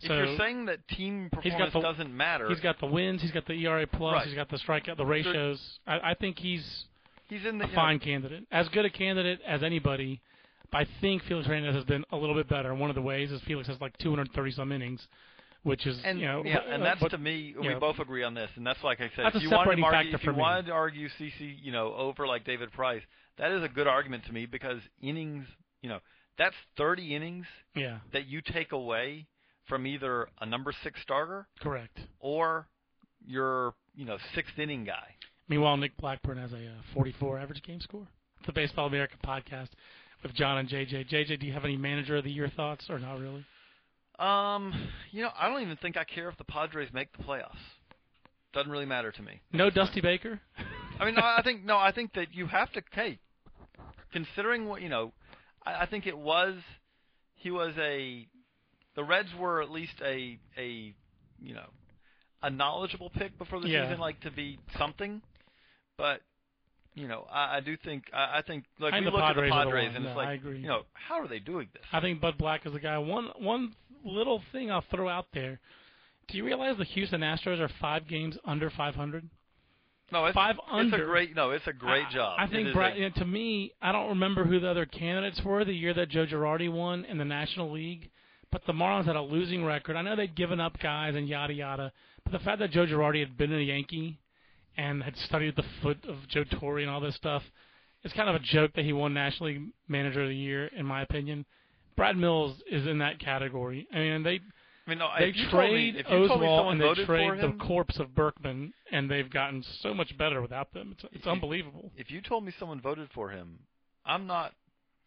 [0.00, 3.20] If you're saying that team he's got performance the- doesn't matter, he's got the wins,
[3.20, 4.26] he's got the ERA plus, Right.
[4.26, 5.60] he's got the strikeout, the ratios.
[5.86, 6.84] I, I think he's
[7.28, 10.20] he's in the a you know, fine candidate, as good a candidate as anybody.
[10.70, 12.74] But I think Felix Hernandez has been a little bit better.
[12.74, 15.00] One of the ways is Felix has like 230 some innings,
[15.62, 17.54] which is And you know, yeah, and uh, that's but, to me.
[17.58, 19.24] We know, both agree on this, and that's like I said.
[19.24, 20.38] That's if a you wanted separating to argue, if you me.
[20.38, 23.02] wanted to argue CC, you know, over like David Price,
[23.38, 25.46] that is a good argument to me because innings,
[25.82, 25.98] you know,
[26.38, 29.26] that's 30 innings yeah, that you take away
[29.68, 31.98] from either a number six starter correct.
[32.20, 32.66] or
[33.26, 35.14] your, you know, sixth inning guy.
[35.48, 38.06] Meanwhile, Nick Blackburn has a uh, 44 average game score.
[38.38, 39.68] It's the Baseball America podcast
[40.22, 41.10] with John and JJ.
[41.10, 43.44] JJ, do you have any manager of the year thoughts or not really?
[44.18, 47.56] Um, you know, I don't even think I care if the Padres make the playoffs.
[48.52, 49.40] Doesn't really matter to me.
[49.52, 50.40] No Dusty Baker.
[50.98, 52.82] I mean, no, I think no, I think that you have to.
[52.92, 53.18] Hey,
[54.12, 55.12] considering what you know,
[55.68, 56.54] I, I think it was
[57.34, 58.26] he was a
[58.96, 60.94] the Reds were at least a a
[61.40, 61.66] you know
[62.42, 63.84] a knowledgeable pick before the Yeah.
[63.86, 65.22] season, like to be something.
[65.96, 66.20] But
[66.94, 69.34] you know, I, I do think I, I think like I we look the at
[69.36, 71.82] the Padres the and it's No, like you know how are they doing this?
[71.92, 72.98] I think Bud Black is the guy.
[72.98, 75.60] One one little thing I'll throw out there.
[76.28, 79.28] Do you realize the Houston Astros are five games under 500?
[80.12, 82.36] No, it's, five It's a great no, it's a great I- job.
[82.38, 85.40] I think Brad, a- you know, to me, I don't remember who the other candidates
[85.44, 88.10] were the year that Joe Girardi won in the National League,
[88.50, 89.96] but the Marlins had a losing record.
[89.96, 91.92] I know they'd given up guys and yada yada,
[92.24, 94.18] but the fact that Joe Girardi had been a Yankee
[94.76, 97.42] and had studied the foot of Joe Torre and all this stuff,
[98.04, 100.86] it's kind of a joke that he won National League Manager of the Year, in
[100.86, 101.44] my opinion.
[101.96, 103.88] Brad Mills is in that category.
[103.92, 104.40] I mean, they
[104.88, 108.14] I mean, they if you trade if me someone and they trade the corpse of
[108.14, 110.92] Berkman, and they've gotten so much better without them.
[110.92, 111.92] It's, it's you- unbelievable.
[111.96, 113.58] if you told me someone voted for him,
[114.06, 114.52] I'm not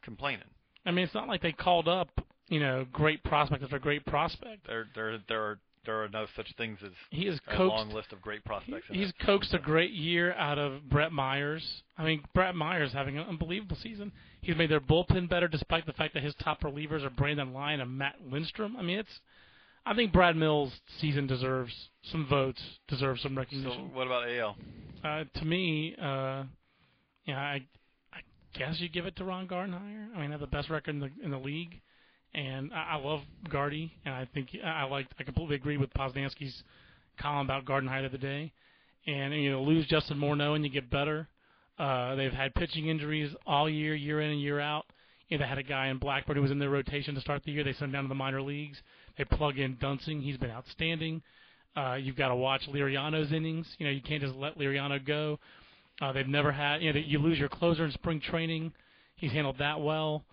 [0.04, 0.46] complaining.
[0.86, 2.10] I mean, it's not like they called up,
[2.48, 4.68] you know, great prospect after great prospect.
[4.68, 7.76] There, there, there are there are no such things as He has a coaxed.
[7.76, 8.86] long list of great prospects.
[8.88, 11.64] in He's coaxed a great year out of Brett Myers.
[11.98, 14.12] I mean, Brett Myers having an unbelievable season.
[14.42, 17.82] He's made their bullpen better, despite the fact that his top relievers are Brandon Lyon
[17.82, 18.76] and Matt Lindstrom.
[18.78, 19.20] I mean, it's.
[19.86, 21.74] I think Brad Mills' season deserves
[22.12, 23.94] some votes, deserves some So recognition.
[23.94, 24.56] what about AL?
[25.04, 26.44] Uh, to me, uh,
[27.26, 27.66] yeah, I,
[28.14, 28.20] I
[28.58, 30.16] guess you give it to Ron Gardenhire.
[30.16, 31.82] I mean, they have the best record in the in the league,
[32.34, 35.92] and I, I love Gardy, and I think I I like I completely agree with
[35.94, 36.64] Posnanski's
[37.20, 38.54] column about Gardenhire of the other day.
[39.08, 41.28] And you know, lose Justin Morneau and you get better.
[41.80, 44.86] Uh, they've had pitching injuries all year, year in and year out.
[45.28, 47.42] You know, they had a guy in Blackburn who was in their rotation to start
[47.44, 47.64] the year.
[47.64, 48.78] They sent him down to the minor leagues.
[49.22, 50.24] They plug in Duensing.
[50.24, 51.22] He's been outstanding.
[51.76, 53.68] Uh, you've got to watch Liriano's innings.
[53.78, 55.38] You know, you can't just let Liriano go.
[56.02, 58.74] Uh, they've never had, you know, you lose your closer in spring training.
[59.16, 60.24] He's handled that well.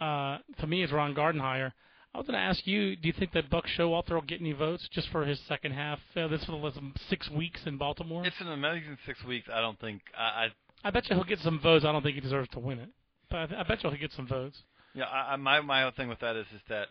[0.00, 1.70] Uh, to me, it's Ron Gardenhire.
[2.12, 4.52] I was going to ask you, do you think that Buck Showalter will get any
[4.52, 6.00] votes just for his second half?
[6.16, 6.74] Uh, this was
[7.08, 8.26] six weeks in Baltimore.
[8.26, 9.48] It's an amazing six weeks.
[9.52, 10.22] I don't think I.
[10.22, 10.48] I
[10.84, 11.84] I bet you he'll get some votes.
[11.84, 12.88] I don't think he deserves to win it,
[13.30, 14.56] but I, th- I bet you he'll get some votes.
[14.94, 16.88] yeah, I, I, my my own thing with that is is that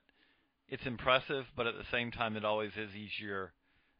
[0.72, 3.52] it's impressive, but at the same time, it always is easier.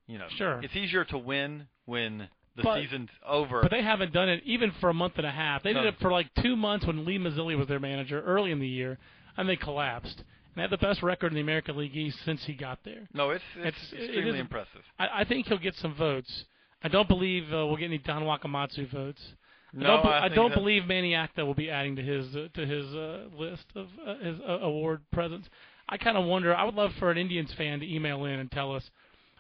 [0.08, 0.60] You know, Sure.
[0.64, 3.62] it's easier to win when the But- season's over.
[3.62, 5.64] But they haven't done it even for a month and a half.
[5.64, 8.60] They did it for like two months when Lee Mazzilli was their manager early in
[8.60, 8.98] the year,
[9.38, 10.18] and they collapsed.
[10.20, 13.08] And they had the best record in the American League East since he got there.
[13.14, 14.84] no, it's it's, It's- it extremely is- impressive.
[15.00, 16.46] I, I think he'll get some votes.
[16.84, 19.36] I don't believe uh, we'll get any Don Wakamatsu votes.
[19.74, 22.36] No, I don't, be- I I don't believe Manny Acta will be adding to his
[22.36, 25.48] uh, to his uh, list of uh, his uh, award presents.
[25.90, 26.56] I kind of wonder.
[26.56, 28.90] I would love for an Indians fan to email in and tell us,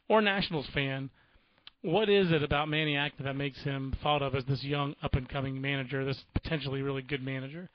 [0.08, 1.10] or Nationals fan,
[1.82, 5.16] what is it about Manny Acta that makes him thought of as this young up
[5.16, 7.70] and coming manager, this potentially really good manager?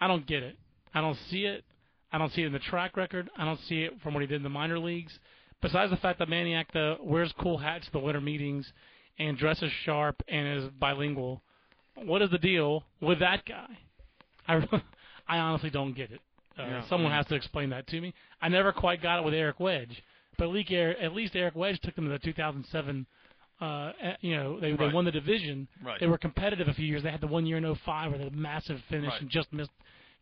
[0.00, 0.56] I don't get it.
[0.94, 1.64] I don't see it.
[2.12, 3.30] I don't see it in the track record.
[3.36, 5.18] I don't see it from what he did in the minor leagues.
[5.62, 8.70] Besides the fact that Manny Acta uh, wears cool hats to the winter meetings
[9.18, 11.42] and dresses sharp and is bilingual,
[11.94, 13.78] what is the deal with that guy?
[14.46, 14.66] I,
[15.28, 16.20] I honestly don't get it.
[16.58, 16.88] Uh, Yeah.
[16.88, 18.14] Someone has to explain that to me.
[18.40, 20.02] I never quite got it with Eric Wedge,
[20.38, 23.06] but at least, Eric- at least Eric Wedge took them to the 2007.
[23.60, 25.66] Uh, you know, they they won the division.
[25.82, 25.98] Right.
[25.98, 27.02] They were competitive a few years.
[27.02, 29.20] They had the one year in 05 where they had a massive finish Right.
[29.22, 29.70] and just missed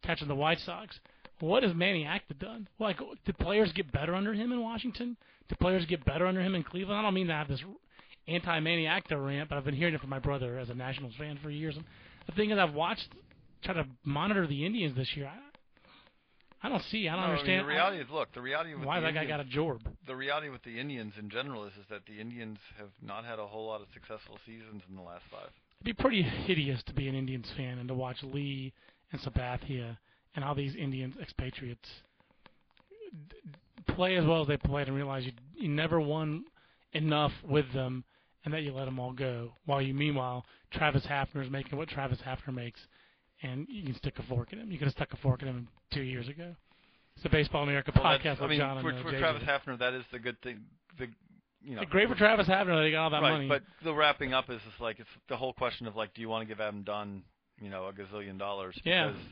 [0.02, 0.98] catching the White Sox.
[1.40, 2.68] what has Manny Acta done?
[2.78, 5.16] Like, did players get better under him in Washington?
[5.48, 6.98] Did players get better under him in Cleveland?
[6.98, 7.62] I don't mean to have this
[8.28, 11.38] anti-Manny Acta rant, but I've been hearing it from my brother as a Nationals fan
[11.42, 11.76] for years.
[12.26, 13.08] The thing is, I've watched,
[13.62, 15.26] try to monitor the Indians this year.
[15.26, 15.36] I,
[16.64, 17.06] I don't see.
[17.08, 17.60] I don't No, I mean, understand.
[17.60, 19.80] the reality is, look, the reality with why the that guy got a jorb.
[20.06, 23.38] the reality with the Indians in general is, is that the Indians have not had
[23.38, 25.50] a whole lot of successful seasons in the last five.
[25.82, 28.72] It'd be pretty hideous to be an Indians fan and to watch Lee
[29.12, 29.98] and Sabathia
[30.34, 31.86] and all these Indians expatriates
[33.88, 36.44] play as well as they played and realize you you never won
[36.94, 38.04] enough with them
[38.44, 39.52] and that you let them all go.
[39.66, 42.80] While you meanwhile Travis Hafner is making what Travis Hafner makes,
[43.44, 44.70] and you can stick a fork in him.
[44.72, 46.54] You could have stuck a fork in him two years ago.
[47.14, 49.18] It's the Baseball America Well, podcast I with mean, John for, and uh, for.
[49.18, 50.60] Travis Hafner, that is the good thing.
[50.98, 51.06] The
[51.62, 53.48] you know, It's great for Travis Hafner that he got all that right, money.
[53.48, 56.28] but the wrapping up is just like it's the whole question of like, do you
[56.28, 57.22] want to give Adam Dunn,
[57.60, 58.78] you know, a gazillion dollars?
[58.84, 59.08] Yeah.
[59.08, 59.22] Because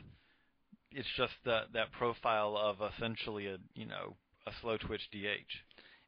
[0.91, 4.15] it's just that that profile of essentially a you know
[4.47, 5.51] a slow twitch DH.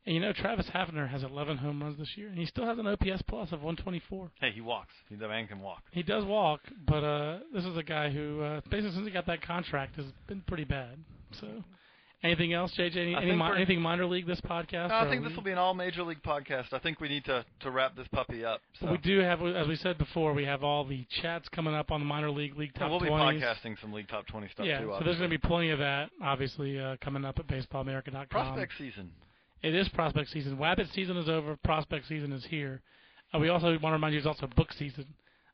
[0.05, 2.77] And you know Travis Hafner has 11 home runs this year, and he still has
[2.77, 4.31] an OPS plus of 124.
[4.39, 4.93] Hey, he walks.
[5.09, 5.83] He, the man can walk.
[5.91, 9.25] He does walk, but uh, this is a guy who, uh, basically since he got
[9.27, 10.97] that contract, has been pretty bad.
[11.39, 11.47] So,
[12.23, 12.95] anything else, JJ?
[12.95, 14.89] Any, any mi- anything minor league this podcast?
[14.89, 16.71] No, I think this will be an all major league podcast.
[16.71, 18.61] I think we need to to wrap this puppy up.
[18.79, 18.91] So.
[18.91, 21.99] We do have, as we said before, we have all the chats coming up on
[21.99, 23.41] the minor league league And top we'll be 20s.
[23.41, 24.93] podcasting some league top twenty stuff yeah, too.
[24.97, 28.27] so there's going to be plenty of that, obviously, uh, coming up at BaseballAmerica.com.
[28.29, 29.11] prospect season.
[29.61, 30.57] It is prospect season.
[30.57, 31.57] Wabbit season is over.
[31.63, 32.81] Prospect season is here.
[33.33, 35.05] Uh, we also want to remind you it's also book season.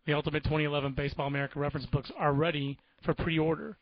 [0.05, 3.77] The Ultimate 2011 Baseball America reference books are ready for pre-order.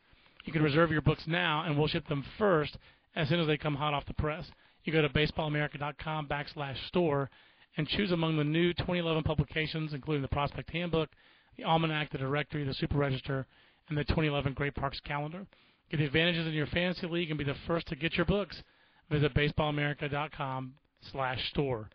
[0.45, 2.77] You can reserve your books now, and we'll ship them first
[3.15, 4.45] as soon as they come hot off the press.
[4.83, 7.29] You go to baseballamerica.com backslash store
[7.77, 11.09] and choose among the new 2011 publications, including the Prospect Handbook,
[11.57, 13.45] the Almanac, the Directory, the Super Register,
[13.89, 15.45] and the 2011 Great Parks Calendar.
[15.89, 18.61] Get the advantages in your fantasy league and be the first to get your books.
[19.09, 20.73] Visit baseballamerica.com
[21.11, 21.89] slash store.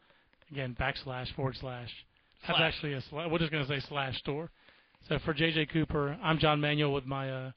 [0.50, 1.90] Again, backslash forward slash.
[2.46, 2.74] That's Slash.
[2.74, 3.28] actually a slash.
[3.30, 4.50] We're just going to say slash store.
[5.08, 7.50] So for JJ Cooper, I'm John Manuel with my uh,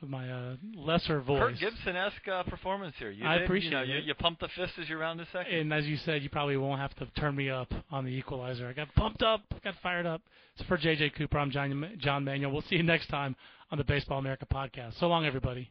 [0.00, 1.38] with my uh, lesser voice.
[1.40, 3.10] Kirk Gibson-esque uh, performance here.
[3.10, 4.04] You I did, appreciate you know, it.
[4.04, 5.54] you pumped the fist as you round the second.
[5.54, 8.68] And as you said, you probably won't have to turn me up on the equalizer.
[8.68, 10.22] I got pumped up, got fired up.
[10.58, 12.52] So for JJ Cooper, I'm John, John Manuel.
[12.52, 13.36] We'll see you next time
[13.70, 14.98] on the Baseball America podcast.
[15.00, 15.70] So long, everybody.